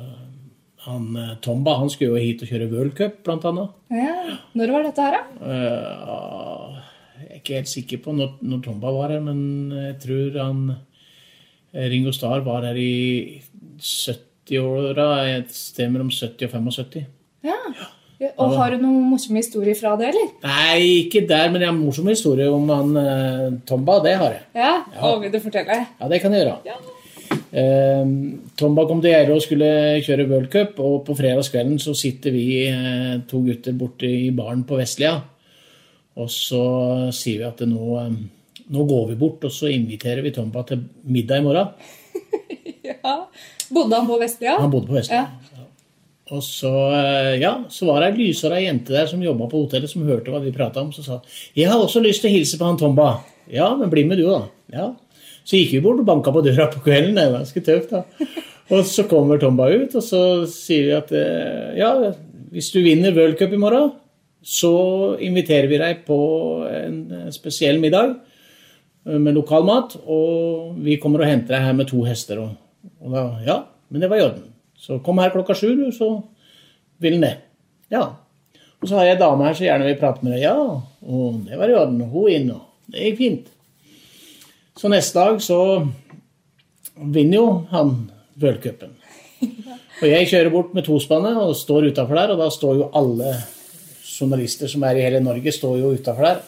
[0.81, 3.77] han Tomba han skulle jo hit og kjøre World Cup, blant annet.
[3.93, 4.39] ja.
[4.57, 5.51] Når var dette her, da?
[5.53, 6.80] Er
[7.41, 12.13] ikke helt sikker på når, når Tomba var her, men jeg tror han eh, Ringo
[12.15, 13.41] Starr var her i
[13.81, 17.09] 70-åra, et sted mellom 70 og 75.
[17.45, 17.57] Ja.
[18.37, 20.27] Og har du noen morsomme historier fra det, eller?
[20.45, 23.97] Nei, ikke der, men jeg har morsomme historier om han eh, Tomba.
[24.05, 24.43] Det har jeg.
[24.61, 24.73] Ja?
[25.09, 25.77] og vil du fortelle?
[25.97, 26.59] Ja, det kan jeg gjøre.
[26.69, 26.77] Ja.
[27.51, 28.11] Eh,
[28.59, 29.71] Tomba kom til Geilo og skulle
[30.05, 34.63] kjøre World Cup, og på fredagskvelden så sitter vi eh, to gutter borte i baren
[34.69, 35.17] på Vestlia.
[36.19, 36.63] Og så
[37.15, 40.65] sier vi at det nå, eh, nå går vi bort, og så inviterer vi Tomba
[40.67, 41.71] til middag i morgen.
[42.89, 43.15] ja.
[43.71, 44.57] Bodde han på Vestlia?
[44.59, 45.23] Han bodde på Vestlia.
[45.23, 45.67] Ja.
[46.31, 49.91] Og så, eh, ja, så var det ei lysere jente der som jobba på hotellet,
[49.91, 50.91] som hørte hva vi prata om.
[50.95, 51.19] Så sa
[51.57, 53.13] jeg har også lyst til å hilse på han Tomba.
[53.51, 54.45] Ja, men bli med du, da.
[54.71, 54.91] Ja.
[55.43, 57.17] Så gikk vi bort og banka på døra på kvelden.
[57.17, 58.29] Det var ganske tøft, da.
[58.71, 61.91] Og så kommer Tomba ut, og så sier vi at eh, ja,
[62.53, 63.91] hvis du vinner World Cup i morgen,
[64.41, 64.73] så
[65.21, 66.17] inviterer vi deg på
[66.65, 68.15] en spesiell middag
[69.05, 72.41] eh, med lokal mat, og vi kommer og henter deg her med to hester.
[72.41, 74.49] Og, og da, ja, men det var i orden.
[74.81, 76.15] Så kom her klokka sju, du, så
[77.01, 77.35] vil han det.
[77.93, 78.07] Ja.
[78.81, 80.47] Og så har jeg ei dame her som gjerne vil prate med deg.
[80.47, 82.01] Ja, og det var i orden.
[82.09, 83.51] Hun inn, og det gikk fint.
[84.79, 85.59] Så neste dag så
[86.97, 87.93] vinner jo han
[88.41, 88.97] worldcupen.
[90.01, 93.35] Og jeg kjører bort med tospannet og står utafor der, og da står jo alle
[94.19, 96.41] journalister som er i hele Norge, står jo utafor der.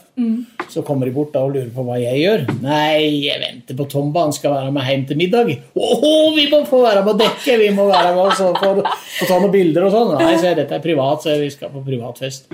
[0.69, 2.45] Så kommer de bort da og lurer på hva jeg gjør.
[2.62, 5.52] Nei, jeg venter på Tomba, han skal være med hjem til middag.
[5.76, 7.60] Åhå, vi må få være med å dekke!
[7.62, 8.73] Vi må være med og få,
[9.19, 10.15] få ta noen bilder og sånn.
[10.21, 12.49] Nei, så jeg, dette er privat, så vi skal på privatfest.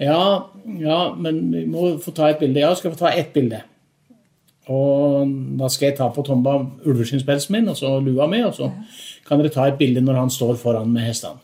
[0.00, 0.20] Ja,
[0.80, 2.62] ja, men vi må få ta et bilde.
[2.64, 3.62] Ja, skal få ta ett bilde.
[4.72, 5.28] Og
[5.58, 6.56] da skal jeg ta på Tomba
[6.88, 8.70] ulveskinnspelsen min og så lua mi, og så
[9.28, 11.42] kan dere ta et bilde når han står foran med hestene.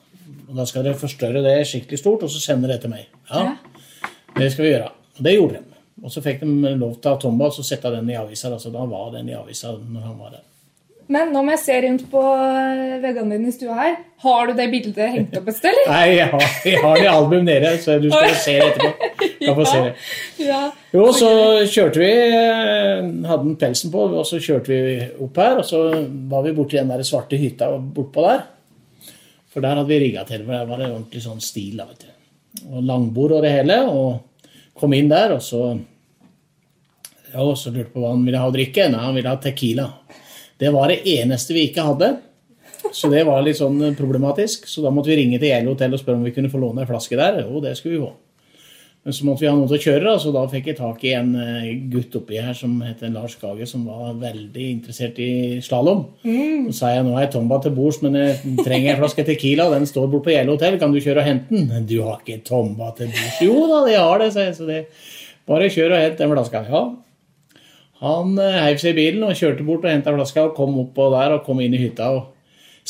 [0.50, 3.06] Og Da skal dere forstørre det skikkelig stort, og så sende det til meg.
[3.30, 3.54] Ja,
[4.36, 4.90] Det skal vi gjøre.
[5.18, 5.80] Og det gjorde de.
[6.04, 8.48] Og så fikk de lov til å ha Tomba og sette den i avisa.
[8.48, 10.46] Altså, da var den i avisa når han var der.
[11.10, 13.96] Men nå må jeg se rundt på eh, veggene dine i stua her.
[14.22, 15.90] Har du det bildet hengt opp et sted, eller?
[15.90, 19.08] Nei, jeg har, jeg har det i album nede, så du skal se det etterpå.
[19.40, 19.92] Jeg får se det.
[20.44, 20.58] Ja.
[20.92, 21.28] Jo, så
[21.64, 25.80] kjørte vi, eh, hadde den pelsen på, og så kjørte vi opp her, og så
[26.30, 28.42] var vi borti den der svarte hytta bortpå der.
[29.50, 31.80] For der hadde vi rigga til, for der var det ordentlig sånn stil.
[31.80, 31.88] da.
[32.70, 33.80] Og langbord og det hele.
[33.90, 35.64] Og kom inn der, og så
[37.30, 38.88] ja, og så lurte på hva han ville ha å drikke.
[38.90, 39.86] Nei, han ville ha Tequila.
[40.60, 42.10] Det var det eneste vi ikke hadde.
[42.96, 44.66] Så det var litt sånn problematisk.
[44.70, 46.84] Så da måtte vi ringe til Geilo hotell og spørre om vi kunne få låne
[46.84, 47.42] en flaske der.
[47.44, 48.12] Jo, det skulle vi få.
[49.00, 51.14] Men så måtte vi ha noe til å kjøre, så da fikk jeg tak i
[51.16, 56.02] en eh, gutt oppi her som heter Lars Gage, som var veldig interessert i slalåm.
[56.68, 59.70] Så sa jeg nå er jeg Tomba til bords, men jeg trenger en flaske Tequila.
[59.72, 61.70] Den står bort på Gjelle hotell, kan du kjøre og hente den?
[61.72, 63.38] Men du har ikke Tomba til bords?
[63.46, 64.58] Jo da, jeg har det, sa jeg.
[64.58, 64.82] Så det
[65.48, 66.62] bare kjør og hent den flaska.
[66.68, 66.82] Ja.
[68.04, 71.08] Han eh, heiv seg i bilen og kjørte bort og henta flaska og kom oppå
[71.16, 72.12] der og kom inn i hytta.
[72.20, 72.36] og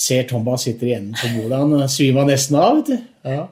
[0.01, 1.59] Ser Thomas sitter i enden på bordet.
[1.61, 2.79] Han svimer nesten av.
[2.79, 3.09] vet du.
[3.29, 3.43] Ja.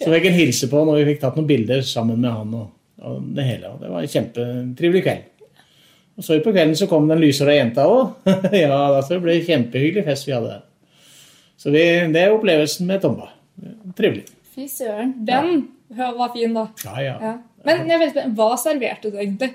[0.00, 2.54] Så fikk jeg hilse på han, og vi fikk tatt noen bilder sammen med han.
[2.56, 2.70] og,
[3.02, 3.74] og det hele.
[3.74, 5.28] Og det var en kjempetrivelig kveld.
[6.16, 8.26] Og så på kvelden så kom den lysere jenta òg.
[8.64, 10.64] ja, da, så det ble en kjempehyggelig fest vi hadde der.
[11.60, 13.30] Så vi, det er opplevelsen med Tomba.
[13.96, 14.26] Trivelig.
[14.52, 15.14] Fy søren.
[15.28, 16.66] Den var fin, da.
[16.84, 17.16] Ja, ja.
[17.20, 17.34] Ja.
[17.66, 19.52] Men jeg vet, ikke, hva serverte du egentlig?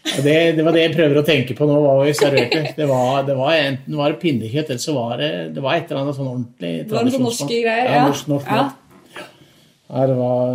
[0.00, 1.74] Og Det, det var det jeg prøver å tenke på nå.
[1.84, 2.62] hva vi serverte.
[2.76, 5.90] Det var, det var enten var det pinnekjøtt, eller så var det, det var et
[5.90, 7.90] eller annet sånn ordentlig Det var noen norske greier?
[7.90, 8.64] Ja, norsk, norsk ja.
[9.90, 10.54] Ja, det var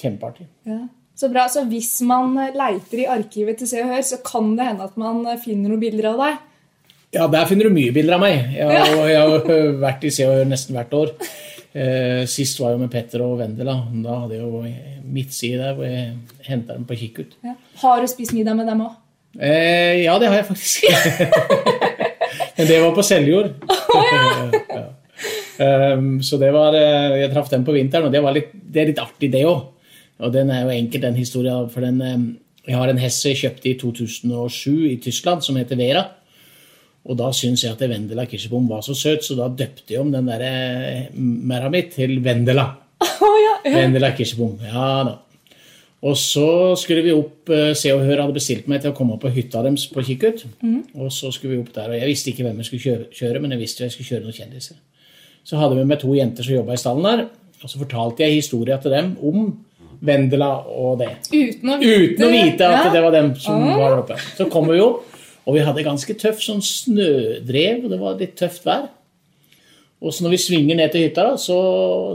[0.00, 0.46] kjempeartig.
[0.70, 0.80] Ja.
[1.20, 1.44] Så bra.
[1.52, 4.96] Så hvis man leiter i arkivet til Se og Hør, så kan det hende at
[5.00, 6.38] man finner noen bilder av deg?
[7.18, 8.52] Ja, der finner du mye bilder av meg.
[8.54, 9.54] Jeg har, jeg har
[9.86, 11.12] vært i Se og Hør nesten hvert år.
[11.70, 13.76] Eh, sist var jeg med Petter og Vendela.
[14.02, 14.62] Da hadde jeg jo
[15.10, 16.16] midtside der hvor jeg
[16.48, 17.36] henta dem på kikkut.
[17.46, 17.54] Ja.
[17.82, 18.96] Har du spist middag med dem òg?
[19.38, 20.88] Eh, ja, det har jeg faktisk.
[22.56, 23.52] Men det var på Seljord.
[23.94, 24.86] ja.
[25.94, 28.82] um, så det var eh, Jeg traff dem på vinteren, og det, var litt, det
[28.82, 29.68] er litt artig, det òg.
[30.20, 31.70] Og den er jo enkel, den historien.
[31.70, 32.26] For den, um,
[32.66, 36.08] jeg har en hest jeg kjøpte i 2007 i Tyskland, som heter Vera.
[37.08, 40.12] Og da syntes jeg at Vendela Kirsebom var så søt, så da døpte jeg om
[40.12, 42.68] den der eh, merra mi til Vendela.
[43.20, 43.72] Oh, ja, ja.
[43.76, 44.54] Vendela Kirsebom.
[44.64, 45.18] Ja da.
[46.08, 49.16] Og så skulle vi opp eh, Se og Hør hadde bestilt meg til å komme
[49.16, 50.46] opp på hytta deres på Kikkut.
[50.96, 53.42] Og så skulle vi opp der, og jeg visste ikke hvem jeg skulle kjøre, kjøre
[53.44, 54.78] men jeg visste jeg skulle kjøre noen kjendiser.
[55.44, 57.26] Så hadde vi med to jenter som jobba i stallen der,
[57.60, 59.50] og så fortalte jeg historia til dem om
[60.00, 61.10] Vendela og det.
[61.28, 62.92] Uten å vite, Uten å vite at ja.
[62.94, 64.16] det var dem som var der oppe.
[64.38, 65.04] Så kom vi opp,
[65.50, 68.86] og vi hadde ganske tøff sånn snødrev, og det var litt tøft vær.
[70.00, 71.56] Og så når vi svinger ned til hytta, da, så,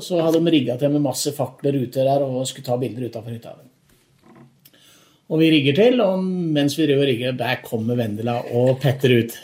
[0.01, 3.35] så hadde de rigga til med masse fakler ute der og skulle ta bilder utafor
[3.35, 3.57] hytta.
[5.25, 9.17] Og vi rigger til, og mens vi driver og rigger, der kommer Vendela og Petter
[9.19, 9.35] ut.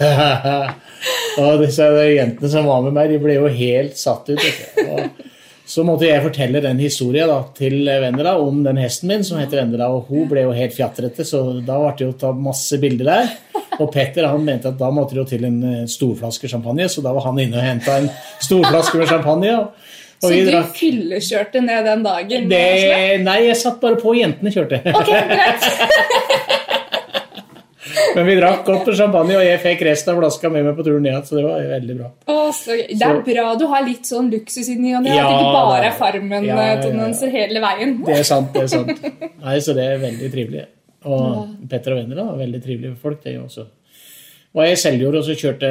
[1.42, 4.48] og disse jentene som var med meg, de ble jo helt satt ut.
[4.88, 5.28] Og
[5.72, 9.62] så måtte jeg fortelle den historien da, til Vendela om den hesten min som heter
[9.62, 9.88] Vendela.
[9.94, 13.32] Og hun ble jo helt fjatrete, så da ble det jo tatt masse bilder der.
[13.80, 17.04] Og Petter han mente at da måtte det jo til en eh, storflaske champagne, så
[17.06, 18.10] da var han inne og henta en
[18.44, 19.54] storflaske med champagne.
[19.62, 19.88] Og,
[20.22, 22.50] Så vi du fyllekjørte ned den dagen?
[22.52, 22.66] det,
[23.24, 24.84] Nei, jeg satt bare på, og jentene kjørte.
[24.92, 25.72] Ok, greit.
[28.16, 30.86] Men vi drakk godt med champagne, og jeg fikk resten av flaska med meg på
[30.88, 31.28] turen ned.
[31.28, 32.10] Så det var veldig bra.
[32.28, 32.78] Å, så.
[32.90, 35.08] Det er bra du har litt sånn luksus i ny og.
[35.08, 35.98] Ja, at det ikke bare er ja, ja, ja.
[36.02, 37.98] Farmen-tendenser hele veien.
[38.08, 38.52] Det er sant.
[38.56, 39.06] det er sant.
[39.46, 40.66] Nei, Så det er veldig trivelig.
[41.10, 43.66] Og Petter og venner da, veldig trivelige folk, det også.
[44.54, 45.70] Var jeg i Seljord, og så kjørte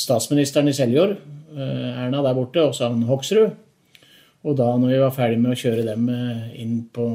[0.00, 1.18] statsministeren i Seljord,
[1.52, 3.52] eh, Erna der borte, og så han Hoksrud.
[4.42, 7.06] Og da når vi var ferdig med å kjøre dem eh, inn på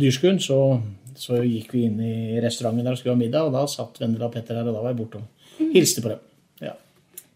[0.00, 0.80] dyrskuen, så,
[1.20, 4.26] så gikk vi inn i restauranten der og skulle ha middag, og da satt Vendela
[4.30, 6.22] og Petter der, og da var jeg borte og hilste på dem.
[6.64, 6.72] Ja.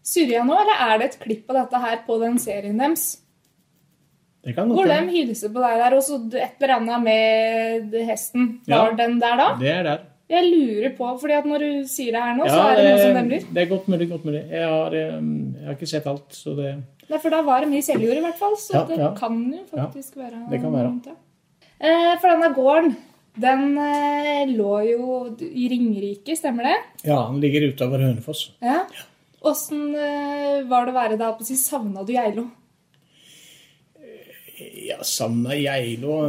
[0.05, 3.05] Surrer jeg nå, eller er det et klipp av dette her på den serien deres?
[4.45, 7.95] Det kan godt Hvor de hilser på deg der, og så et eller annet med
[8.05, 8.49] hesten.
[8.67, 8.97] Var Ja.
[9.05, 9.47] den der da?
[9.61, 10.03] Det er der.
[10.29, 13.01] Jeg lurer på, fordi at når du sier det her nå, så er det noe
[13.01, 13.43] som demrer.
[13.53, 14.07] det er godt mulig.
[14.09, 14.43] godt mulig.
[14.51, 16.75] Jeg har, jeg har ikke sett alt, så det
[17.09, 19.11] Nei, for da var det mye Seljord i hvert fall, så Ja, det ja.
[19.13, 20.93] kan jo faktisk være det kan være.
[21.05, 21.11] ja.
[21.79, 22.95] Eh, For denne gården,
[23.35, 26.75] den eh, lå jo i Ringerike, stemmer det?
[27.09, 28.47] Ja, den ligger utover Hønefoss.
[28.63, 28.83] Ja.
[29.45, 32.47] Åssen eh, var det å være å si savna du Geilo?
[34.55, 36.21] Ja, savna Geilo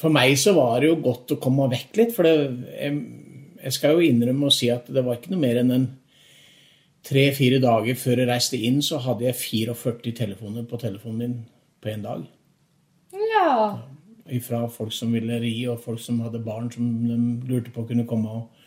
[0.00, 2.14] For meg så var det jo godt å komme vekk litt.
[2.16, 2.34] For det,
[2.78, 2.96] jeg,
[3.60, 5.86] jeg skal jo innrømme å si at det var ikke noe mer enn en
[7.06, 11.36] tre-fire dager før jeg reiste inn, så hadde jeg 44 telefoner på telefonen min
[11.82, 12.24] på én dag.
[13.14, 13.52] Ja.
[14.42, 18.06] Fra folk som ville ri, og folk som hadde barn som de lurte på kunne
[18.08, 18.40] komme.
[18.40, 18.66] Og,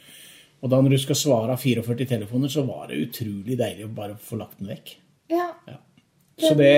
[0.63, 3.93] og da når du skal svare av 44 telefoner, så var det utrolig deilig å
[3.95, 4.95] bare få lagt den vekk.
[5.67, 5.79] ja.
[6.39, 6.71] Så det,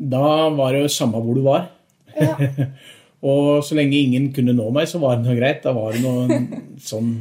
[0.00, 1.68] da var det jo samme hvor du var.
[2.16, 2.34] Ja.
[3.30, 5.62] og så lenge ingen kunne nå meg, så var det noe greit.
[5.66, 7.12] Da var det noe sånn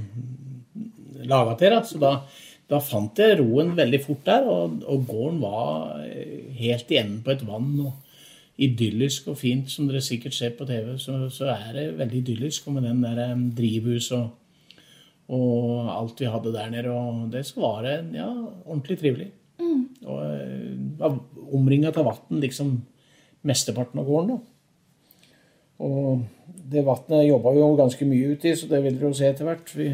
[1.30, 1.76] laga til.
[1.76, 1.82] Da.
[1.86, 2.14] Så da,
[2.72, 4.48] da fant jeg roen veldig fort der.
[4.48, 6.06] Og, og gården var
[6.60, 7.74] helt i enden på et vann.
[7.84, 8.09] og
[8.60, 12.68] Idyllisk og fint, som dere sikkert ser på TV, så, så er det veldig idyllisk.
[12.68, 14.30] Og med den der em, drivhus og,
[15.32, 18.28] og alt vi hadde der nede, og det, så var det ja,
[18.66, 19.30] ordentlig trivelig.
[19.60, 21.18] Og eh,
[21.54, 22.74] omringa av vann liksom
[23.48, 24.36] mesteparten av gården.
[24.36, 25.36] da.
[25.80, 26.24] Og
[26.70, 29.48] det vannet jobba vi jo ganske mye uti, så det vil dere jo se etter
[29.48, 29.72] hvert.
[29.76, 29.90] Vi,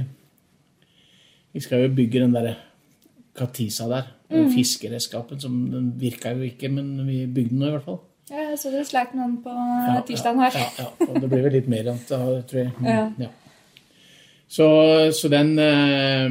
[1.53, 2.55] vi skal jo bygge den derre
[3.35, 4.11] Katisa der.
[4.25, 4.47] Mm.
[4.49, 7.99] fiskeredskapen som den virka jo ikke, men vi bygde den nå i hvert fall.
[8.29, 10.55] Ja, Jeg så dere sleit med den på Ja, tirsdagen her.
[10.57, 11.07] Ja, ja, ja.
[11.09, 12.71] Og det blir vel litt mer enn det, tror jeg.
[12.79, 13.03] Mm, Ja.
[13.25, 13.33] Ja.
[14.47, 14.65] Så,
[15.17, 16.25] så den eh,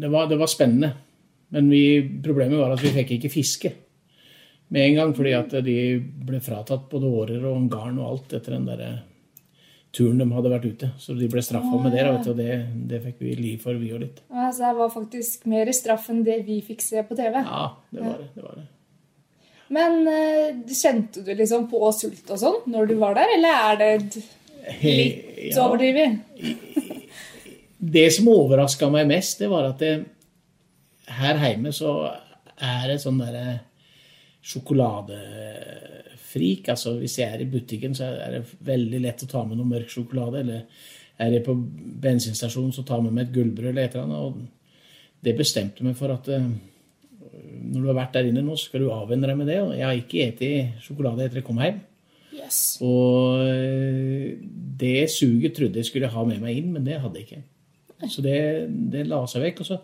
[0.00, 0.92] det, var, det var spennende.
[1.48, 1.82] Men vi,
[2.24, 3.72] problemet var at vi fikk ikke fiske
[4.68, 5.76] med en gang, fordi at de
[6.28, 8.82] ble fratatt både årer og garn og alt etter den der
[9.96, 10.90] turen de hadde vært ute.
[11.00, 12.58] Så de ble straffa med det, vet du, og det,
[12.90, 14.20] det fikk vi liv for, vi og litt.
[14.28, 17.40] Ja, så det var faktisk mer straff enn det vi fikk se på TV.
[17.40, 18.28] Ja, det var det.
[18.36, 18.66] det, var det.
[19.74, 23.76] Men eh, kjente du liksom på sult og sånn når du var der, eller er
[23.80, 24.16] det litt
[25.52, 25.66] Ja.
[25.66, 26.12] overdrevet?
[27.78, 29.92] Det som overraska meg mest, det var at det,
[31.18, 31.92] her hjemme så
[32.58, 33.60] er det sånn derre
[34.42, 36.68] sjokoladefrik.
[36.72, 39.68] Altså hvis jeg er i butikken, så er det veldig lett å ta med noe
[39.70, 40.36] mørk sjokolade.
[40.42, 40.60] Eller
[41.18, 41.54] er jeg på
[42.02, 44.22] bensinstasjonen, så tar jeg med meg et gullbrød eller et eller annet.
[44.26, 44.32] Og
[45.24, 46.48] det bestemte meg for at eh,
[47.68, 49.60] når du har vært der inne nå, så skal du avvenne deg med det.
[49.64, 51.80] Og jeg har ikke spist sjokolade etter jeg kom hjem.
[52.38, 52.58] Yes.
[52.84, 54.34] Og eh,
[54.78, 57.44] det suget trodde jeg skulle ha med meg inn, men det hadde jeg ikke.
[58.06, 58.38] Så det,
[58.92, 59.62] det la seg vekk.
[59.64, 59.78] Og så,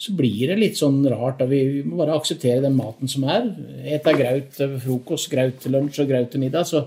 [0.00, 1.42] så blir det litt sånn rart.
[1.42, 1.48] Da.
[1.50, 3.50] Vi, vi må bare akseptere den maten som er.
[3.84, 6.68] Ete graut til frokost, graut til lunsj og graut til middag.
[6.68, 6.86] Så,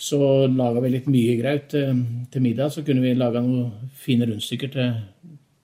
[0.00, 2.72] så laga vi litt mye graut til, til middag.
[2.74, 4.94] Så kunne vi laga noen fine rundstykker til,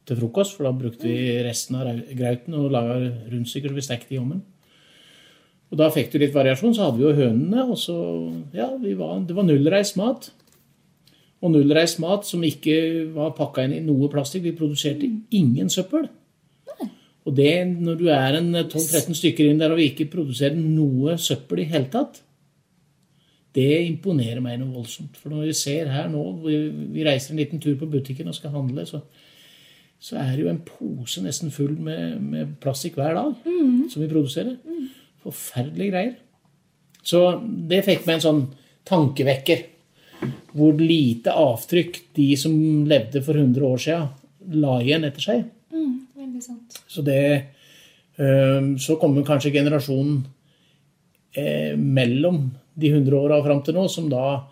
[0.06, 2.98] til frokost, for da brukte vi resten av grauten og laga
[3.32, 4.44] rundstykker som vi stekte i ovnen.
[5.72, 6.74] Og da fikk du litt variasjon.
[6.76, 7.96] Så hadde vi jo hønene, og så
[8.54, 10.30] Ja, var, det var nullreist mat.
[11.42, 12.76] Og nullreist mat som ikke
[13.14, 14.46] var pakka inn i noe plastikk.
[14.46, 16.06] Vi produserte ingen søppel.
[17.26, 21.16] Og det når du er en 12-13 stykker inn der og vi ikke produserer noe
[21.18, 22.22] søppel i hele tatt,
[23.56, 25.16] det imponerer meg noe voldsomt.
[25.18, 26.58] For når vi ser her nå, vi,
[26.94, 29.00] vi reiser en liten tur på butikken og skal handle, så,
[29.98, 33.88] så er det jo en pose nesten full med, med plastikk hver dag mm.
[33.92, 34.59] som vi produserer.
[34.62, 34.90] Mm.
[35.24, 36.14] Forferdelige greier.
[37.06, 38.44] Så det fikk meg en sånn
[38.87, 39.64] tankevekker.
[40.56, 42.54] Hvor lite avtrykk de som
[42.88, 44.06] levde for 100 år siden,
[44.56, 45.42] la igjen etter seg.
[45.74, 46.80] Mm, veldig sant.
[46.88, 47.52] Så det
[48.16, 50.22] Så kommer kanskje generasjonen
[51.37, 54.46] eh, mellom de 100 åra fram til nå, som da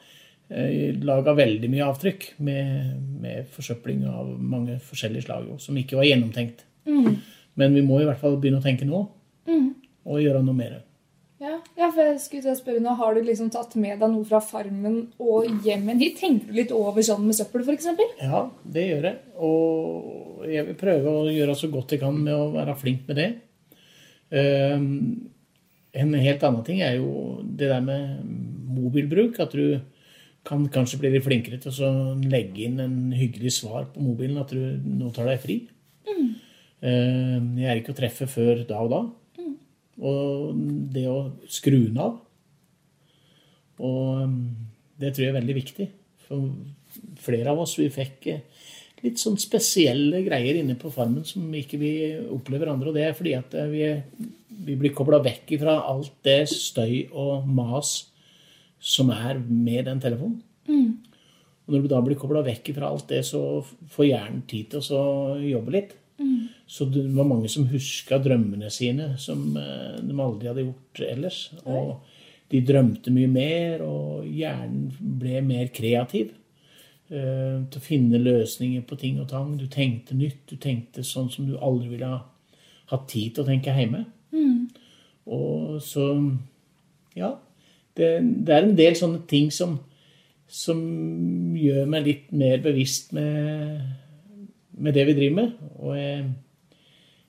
[1.05, 2.91] laga veldig mye avtrykk med,
[3.23, 6.63] med, forsøpling av mange forskjellige slag, som ikke var gjennomtenkt.
[6.87, 7.17] Mm.
[7.59, 9.07] Men vi må i hvert fall begynne å tenke nå.
[9.51, 9.73] Mm
[10.05, 10.77] og gjøre noe mer.
[11.43, 14.41] Ja, ja, for jeg skulle spørre nå, Har du liksom tatt med deg noe fra
[14.41, 16.17] farmen og hjemmen hit?
[16.21, 17.89] Tenker du litt over sånn med søppel, f.eks.?
[18.23, 19.19] Ja, det gjør jeg.
[19.45, 23.21] Og jeg vil prøve å gjøre så godt jeg kan med å være flink med
[23.21, 23.29] det.
[24.35, 24.87] Um,
[25.95, 28.23] en helt annen ting er jo det der med
[28.79, 29.43] mobilbruk.
[29.43, 29.83] At du
[30.45, 34.41] kan kanskje bli litt flinkere til å legge inn en hyggelig svar på mobilen.
[34.43, 35.59] At du nå tar deg fri.
[36.05, 36.31] Mm.
[36.85, 39.03] Um, jeg er ikke å treffe før da og da.
[40.05, 40.61] Og
[40.93, 42.19] det å skru den av.
[43.81, 44.39] Og um,
[45.01, 45.89] det tror jeg er veldig viktig.
[46.27, 46.49] For
[47.25, 48.45] flere av oss vi fikk eh,
[49.05, 51.93] litt sånn spesielle greier inne på farmen som ikke vi
[52.33, 52.93] opplever andre.
[52.93, 54.29] Og det er fordi at eh, vi,
[54.69, 57.97] vi blir kobla vekk fra alt det støy og mas
[58.85, 60.41] som er med den telefonen.
[60.69, 60.97] Mm.
[61.65, 63.41] Og når du da blir kobla vekk fra alt det, så
[63.95, 65.05] får hjernen tid til å
[65.41, 65.95] jobbe litt.
[66.21, 66.51] Mm.
[66.71, 71.39] Så det var mange som huska drømmene sine som eh, de aldri hadde gjort ellers.
[71.65, 72.05] Og
[72.53, 76.35] de drømte mye mer, og hjernen ble mer kreativ.
[77.05, 79.51] Uh, til å finne løsninger på ting og tang.
[79.61, 80.41] Du tenkte nytt.
[80.49, 82.23] Du tenkte sånn som du aldri ville ha
[82.91, 84.07] hatt tid til å tenke hjemme.
[84.33, 84.71] Mm.
[85.31, 86.07] Og så
[87.15, 87.37] Ja.
[87.95, 89.77] Det, det, er en del sånne ting som,
[90.51, 90.81] som
[91.55, 93.85] gjør meg litt mer bevisst med
[94.77, 95.53] med det vi driver med.
[95.79, 96.25] Og jeg,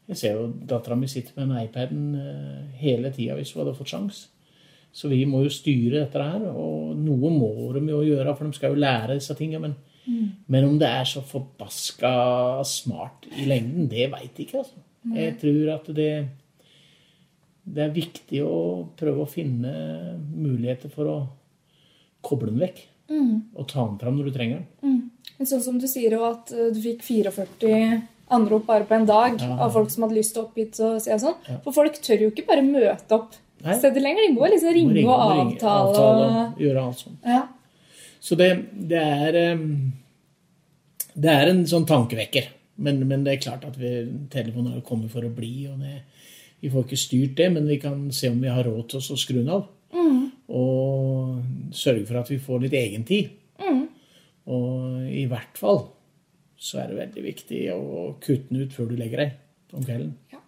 [0.09, 3.75] jeg ser jo dattera mi sitter med den iPaden eh, hele tida hvis hun hadde
[3.77, 4.21] fått sjans.
[4.95, 6.47] Så vi må jo styre dette her.
[6.53, 9.59] Og noe må de jo gjøre, for de skal jo lære disse tinga.
[9.59, 9.75] Men,
[10.05, 10.29] mm.
[10.47, 12.15] men, om det er så forbaska
[12.67, 14.63] smart i lengden, det veit jeg ikke.
[14.63, 14.81] altså.
[15.15, 16.11] Jeg tror at det,
[17.65, 18.57] det er viktig å
[18.97, 19.71] prøve å finne
[20.35, 21.15] muligheter for å
[22.25, 22.83] koble den vekk.
[23.09, 23.31] Mm.
[23.53, 24.67] Og ta den fram når du trenger den.
[24.85, 25.45] Mm.
[25.45, 28.01] Sånn som du sier jo at eh, du fikk 44
[28.35, 29.51] anrop bare på en dag ja.
[29.61, 31.35] av folk som hadde lyst til å opp hit og se sånn.
[31.49, 31.57] Ja.
[31.65, 34.25] For folk tør jo ikke bare møte opp stedet lenger.
[34.25, 35.91] De må liksom ringe, ringe og avtale.
[35.91, 37.29] avtale og gjøre alt sånt.
[37.35, 37.43] Ja.
[38.25, 39.35] Så det, det, er
[41.13, 42.49] Det er en sånn tankevekker.
[42.81, 43.91] Men, men det er klart at vi,
[44.33, 45.67] telefonen har kommet for å bli.
[45.69, 46.01] og det,
[46.65, 49.17] Vi får ikke styrt det, men vi kan se om vi har råd til å
[49.21, 49.67] skru den av.
[49.93, 50.21] Mm.
[50.49, 53.35] Og sørge for at vi får litt egentid.
[53.61, 53.83] Mm.
[54.49, 55.83] Og i hvert fall
[56.57, 60.15] så er det veldig viktig å kutte den ut før du legger deg om kvelden.
[60.33, 60.41] Ja.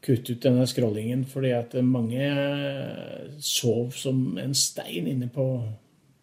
[0.00, 2.30] Kutte ut denne scrollingen, fordi at mange
[3.44, 5.46] sov som en stein inne på,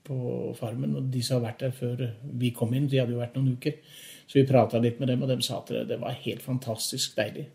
[0.10, 0.18] på
[0.58, 0.98] farmen.
[0.98, 2.02] Og de som har vært der før
[2.42, 3.78] vi kom inn, de hadde jo vært noen uker.
[4.26, 7.46] Så vi prata litt med dem, og de sa at det var helt fantastisk deilig.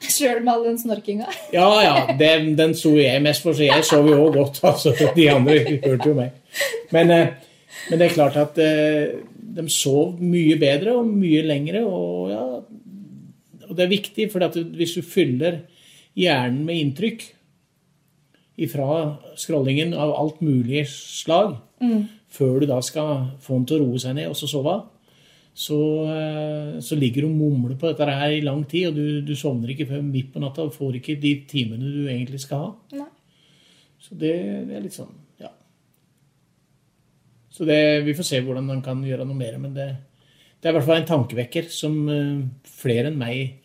[0.00, 1.28] Sjøl med all den snorkinga?
[1.52, 1.94] ja, ja.
[2.18, 4.64] Den, den sto jeg mest for, så jeg sov jo òg godt.
[4.64, 4.94] altså.
[5.16, 6.36] De andre hørte jo meg.
[6.94, 7.30] Men eh,
[7.88, 9.18] men det er klart at eh,
[9.56, 11.82] de sov mye bedre og mye lengre.
[11.86, 12.44] Og, ja,
[13.68, 15.62] og det er viktig, for hvis du fyller
[16.18, 17.28] hjernen med inntrykk
[18.68, 18.94] fra
[19.40, 22.02] scrollingen av alt mulig slag, mm.
[22.28, 24.74] før du da skal få den til å roe seg ned og så sove,
[25.54, 25.78] så,
[26.08, 29.34] eh, så ligger du og mumler på dette her i lang tid, og du, du
[29.36, 33.00] sovner ikke før midt på natta og får ikke de timene du egentlig skal ha.
[33.00, 33.08] Nei.
[34.00, 34.34] Så det,
[34.68, 35.50] det er litt sånn Ja.
[37.52, 39.58] så det, vi får se hvordan man kan gjøre noe mer.
[39.60, 39.88] Men det,
[40.60, 43.58] det er i hvert fall en tankevekker som uh, flere enn meg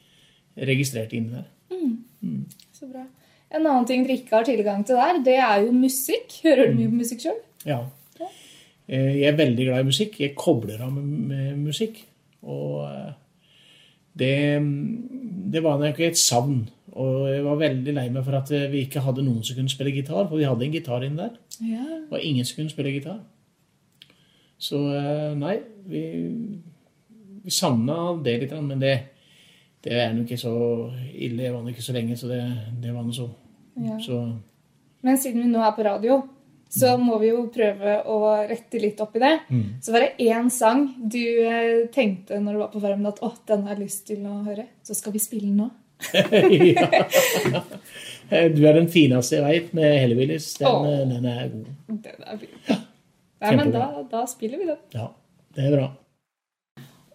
[0.56, 1.48] registrerte inni der.
[1.72, 1.96] Mm.
[2.26, 2.42] Mm.
[2.76, 3.06] Så bra.
[3.56, 6.42] En annen ting dere ikke har tilgang til der, det er jo musikk.
[6.44, 7.40] Hører du mye på musikk sjøl?
[7.68, 7.80] Ja.
[8.88, 10.20] Eh, jeg er veldig glad i musikk.
[10.22, 12.02] Jeg kobler av med, musikk.
[12.46, 13.14] Og eh,
[14.16, 14.34] det,
[15.54, 16.64] det var nok et savn.
[16.96, 19.92] Og jeg var veldig lei meg for at vi ikke hadde noen som kunne spille
[19.92, 21.40] gitar, for vi hadde en gitar inne der.
[21.68, 21.84] Ja.
[22.12, 23.20] Var ingen som kunne spille gitar.
[24.62, 25.58] Så eh, nei,
[25.90, 26.06] vi,
[27.44, 28.94] vi savna det litt, men det,
[29.84, 30.54] det er nå ikke så
[31.12, 31.44] ille.
[31.44, 32.42] Det var nå ikke så lenge, så det,
[32.84, 33.28] det var nå så.
[33.76, 33.98] Ja.
[34.00, 34.22] så
[35.04, 36.22] Men siden vi nå er på radio,
[36.76, 38.20] så må vi jo prøve å
[38.50, 39.34] rette litt opp i det.
[39.48, 39.66] Mm.
[39.84, 43.32] Så var det én sang du eh, tenkte når du var på Farmen at å,
[43.48, 44.68] den har jeg lyst til å høre.
[44.84, 45.70] Så skal vi spille den nå.
[46.76, 47.62] ja.
[48.52, 50.50] Du er den fineste jeg veit med Hellevillis.
[50.60, 51.72] Den, eh, den er god.
[52.10, 52.84] Den er fin.
[53.46, 54.82] Nei, men da, da spiller vi den.
[54.96, 55.10] Ja,
[55.56, 55.90] det er bra.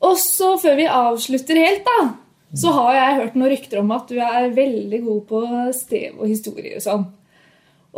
[0.08, 2.12] Og så før vi avslutter helt, da,
[2.56, 5.40] så har jeg hørt noen rykter om at du er veldig god på
[5.76, 7.04] stev og historie og sånn.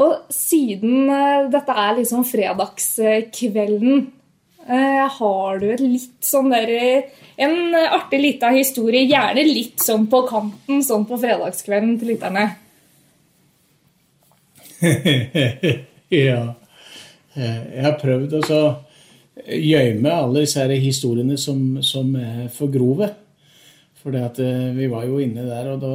[0.01, 4.07] Og siden eh, dette er liksom fredagskvelden,
[4.65, 6.73] eh, har du et litt sånn der
[7.43, 12.45] En artig lita historie, gjerne litt sånn på kanten, sånn på fredagskvelden til lytterne.
[16.13, 16.43] ja.
[17.35, 18.63] Eh, Jeg har prøvd å
[19.49, 23.09] gjemme alle disse historiene som, som er for grove.
[24.03, 25.93] For vi var jo inne der, og da,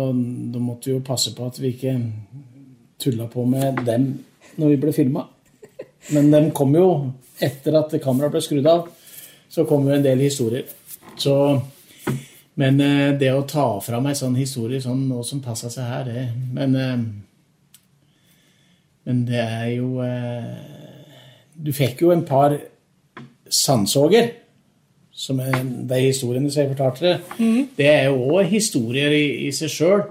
[0.54, 1.98] da måtte vi jo passe på at vi ikke
[3.00, 4.12] tulla på med dem
[4.58, 5.28] når vi ble filma.
[6.14, 6.88] Men de kom jo
[7.44, 8.88] etter at kameraet ble skrudd av.
[9.50, 10.68] Så kom jo en del historier.
[11.18, 11.34] Så,
[12.60, 16.04] men eh, det å ta fra en sånn historie sånn nå som passa seg her,
[16.10, 16.98] det Men, eh,
[19.08, 20.52] men det er jo eh,
[21.56, 22.58] Du fikk jo en par
[23.50, 24.34] sandsåger.
[25.18, 27.22] Som er de historiene som jeg fortalte dere.
[27.78, 30.04] Det er jo òg historier i, i seg sjøl.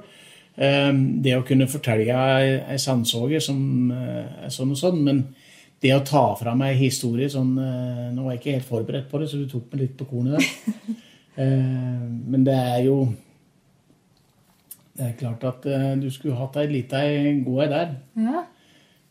[0.57, 5.03] Det å kunne fortelle ei, sandsåge som eh, er sånn og sånn.
[5.05, 5.19] Men
[5.85, 9.21] det å ta fram ei historie sånn eh, Nå var jeg ikke helt forberedt på
[9.21, 10.97] det, så du tok meg litt på kornet der.
[11.37, 12.95] Eh, Men det er jo
[14.97, 17.03] Det er klart at eh, du skulle hatt ei lita
[17.45, 17.91] god ei der.
[18.17, 18.45] Ja.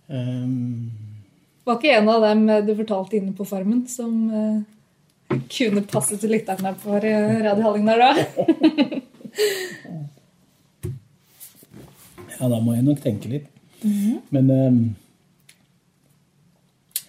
[0.09, 0.89] Um,
[1.69, 4.25] Var ikke en av dem du fortalte inne på Farmen, som
[5.49, 8.11] kunne passe til lytterne eh, Radio Hallingdal da?
[12.39, 13.49] Ja, da må jeg nok tenke litt.
[14.33, 14.77] Men um,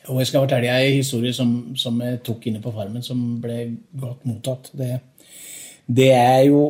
[0.06, 3.40] Og jeg skal fortelle deg en historie som, som jeg tok inne på Farmen, som
[3.42, 3.62] ble
[3.98, 4.70] godt mottatt.
[4.76, 4.98] Det,
[5.86, 6.66] det er jo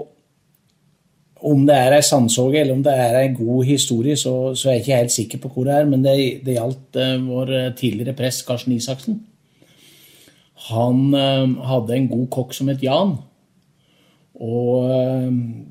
[1.47, 4.79] Om det er ei sandsåge eller om det er ei god historie, så, så er
[4.79, 5.85] jeg ikke helt sikker på hvor det er.
[5.91, 6.15] Men det,
[6.47, 9.21] det gjaldt uh, vår tidligere prest Karsten Isaksen.
[10.71, 13.19] Han uh, hadde en god kokk som het Jan.
[14.37, 14.89] Og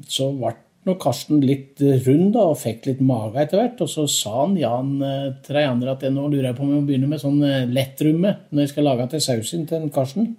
[0.10, 0.54] så ble
[0.86, 3.82] nå Karsten litt rund da, og fikk litt mage etter hvert.
[3.82, 6.90] Og så sa han Jan eh, andre at nå lurer jeg på om jeg må
[6.90, 10.34] begynne med sånn eh, lettrumme når jeg skal lage til sausen til Karsten.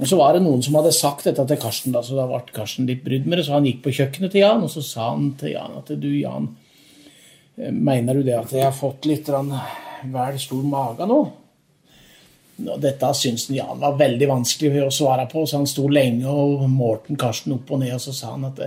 [0.00, 2.40] Og så var det noen som hadde sagt dette til Karsten, da, så da ble
[2.56, 3.46] Karsten litt brydd med det.
[3.48, 6.08] Så han gikk på kjøkkenet til Jan, og så sa han til Jan at du,
[6.20, 6.52] Jan,
[7.56, 11.20] eh, mener du det at jeg har fått litt vel stor mage nå?
[12.60, 16.66] Og dette syntes Jan var veldig vanskelig å svare på, så han sto lenge og
[16.68, 18.60] målte Karsten opp og ned, og så sa han at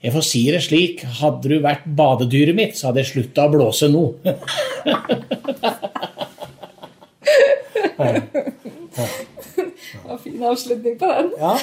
[0.00, 3.52] jeg får si det slik, hadde du vært badedyret mitt, så hadde jeg slutta å
[3.52, 4.04] blåse nå.
[9.56, 11.30] Det var fin avslutning på den.
[11.38, 11.58] ja.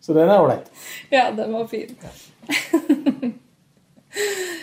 [0.00, 0.70] Så den er ålreit.
[1.12, 1.90] Ja, den var fin.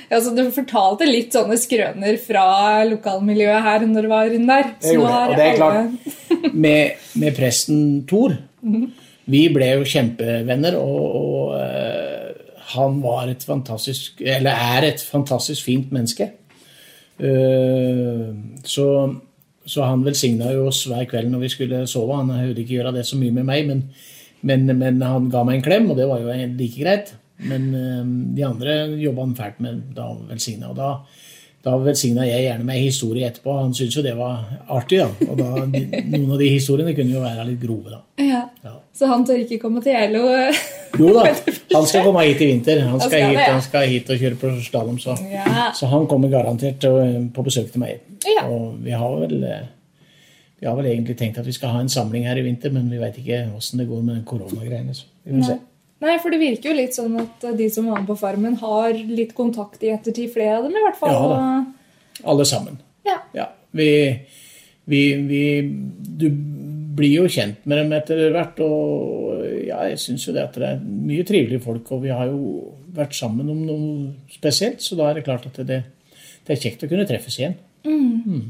[0.09, 2.45] Ja, så Du fortalte litt sånne skrøner fra
[2.89, 4.71] lokalmiljøet her når du var inne der.
[4.81, 6.53] Det gjorde jeg, og det er klart.
[6.55, 8.33] Med, med presten Thor
[9.31, 12.15] Vi ble jo kjempevenner, og, og uh,
[12.75, 16.29] han var et fantastisk Eller er et fantastisk fint menneske.
[17.17, 18.35] Uh,
[18.67, 18.87] så,
[19.65, 22.17] så han velsigna jo oss hver kveld når vi skulle sove.
[22.21, 23.85] Han høvde ikke gjøre det så mye med meg, men,
[24.45, 27.15] men, men han ga meg en klem, og det var jo like greit.
[27.45, 28.03] Men uh,
[28.35, 30.69] de andre jobba han fælt med da han velsigna.
[30.69, 30.91] Og da,
[31.65, 33.57] da velsigna jeg gjerne med historie etterpå.
[33.63, 35.01] Han syntes jo det var artig.
[35.01, 35.09] da.
[35.31, 37.95] Og da, noen av de historiene kunne jo være litt grove.
[37.95, 38.03] da.
[38.21, 38.44] Ja.
[38.65, 38.79] Ja.
[38.97, 40.25] Så han tør ikke komme til Geilo?
[40.95, 41.25] Jo da,
[41.73, 42.79] han skal komme hit i vinter.
[42.87, 43.51] Han skal, skal hit, det, ja.
[43.51, 44.99] han skal hit og kjøre på slalåm.
[45.03, 45.15] Så.
[45.27, 45.65] Ja.
[45.75, 48.05] så han kommer garantert eh, på besøk til meg.
[48.45, 49.65] Og vi har vel eh,
[50.59, 52.87] vi har vel egentlig tenkt at vi skal ha en samling her i vinter, men
[52.89, 54.95] vi veit ikke åssen det går med koronagreiene.
[54.95, 55.57] så vi får se.
[56.05, 58.95] Nei, for det virker jo litt sånn at de som var med på Farmen, har
[58.95, 60.31] litt kontakt i ettertid.
[60.33, 61.13] Flere av dem, i hvert fall.
[61.15, 61.43] Ja da.
[62.31, 62.79] Alle sammen.
[63.05, 63.19] Ja.
[63.35, 63.89] Ja, vi,
[64.89, 65.43] vi, vi
[66.15, 66.29] Du
[66.95, 70.67] blir jo kjent med dem etter hvert, og ja, jeg syns jo det at det
[70.69, 73.89] er mye trivelige folk, og vi har jo vært sammen om noe
[74.31, 75.81] spesielt, så da er det klart at det,
[76.45, 77.57] det er kjekt å kunne treffes igjen.
[77.85, 78.45] Mm.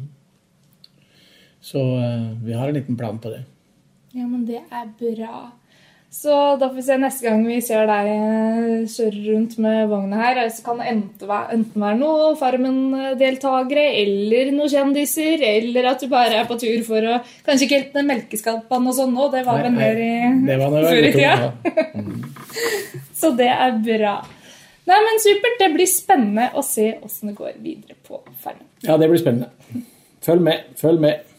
[1.66, 3.42] Så eh, vi har en liten plan på det.
[4.16, 5.48] Ja, men det er bra.
[6.16, 10.22] Så da får vi se neste gang vi ser deg eh, kjøre rundt med vogna
[10.22, 10.40] her.
[10.54, 16.08] Så kan det enten være, enten være noen Farmen-deltakere eller noen kjendiser, eller at du
[16.12, 19.60] bare er på tur for å Kanskje ikke helt melkeskalpene og sånn nå, det var
[19.66, 20.14] vel mer i
[20.48, 21.52] før i tida.
[23.20, 24.16] Så det er bra.
[24.86, 25.60] Nei, men Supert.
[25.60, 28.68] Det blir spennende å se åssen det går videre på Farmen.
[28.86, 29.84] ja, det blir spennende.
[30.26, 30.76] Følg med.
[30.80, 31.35] Følg med.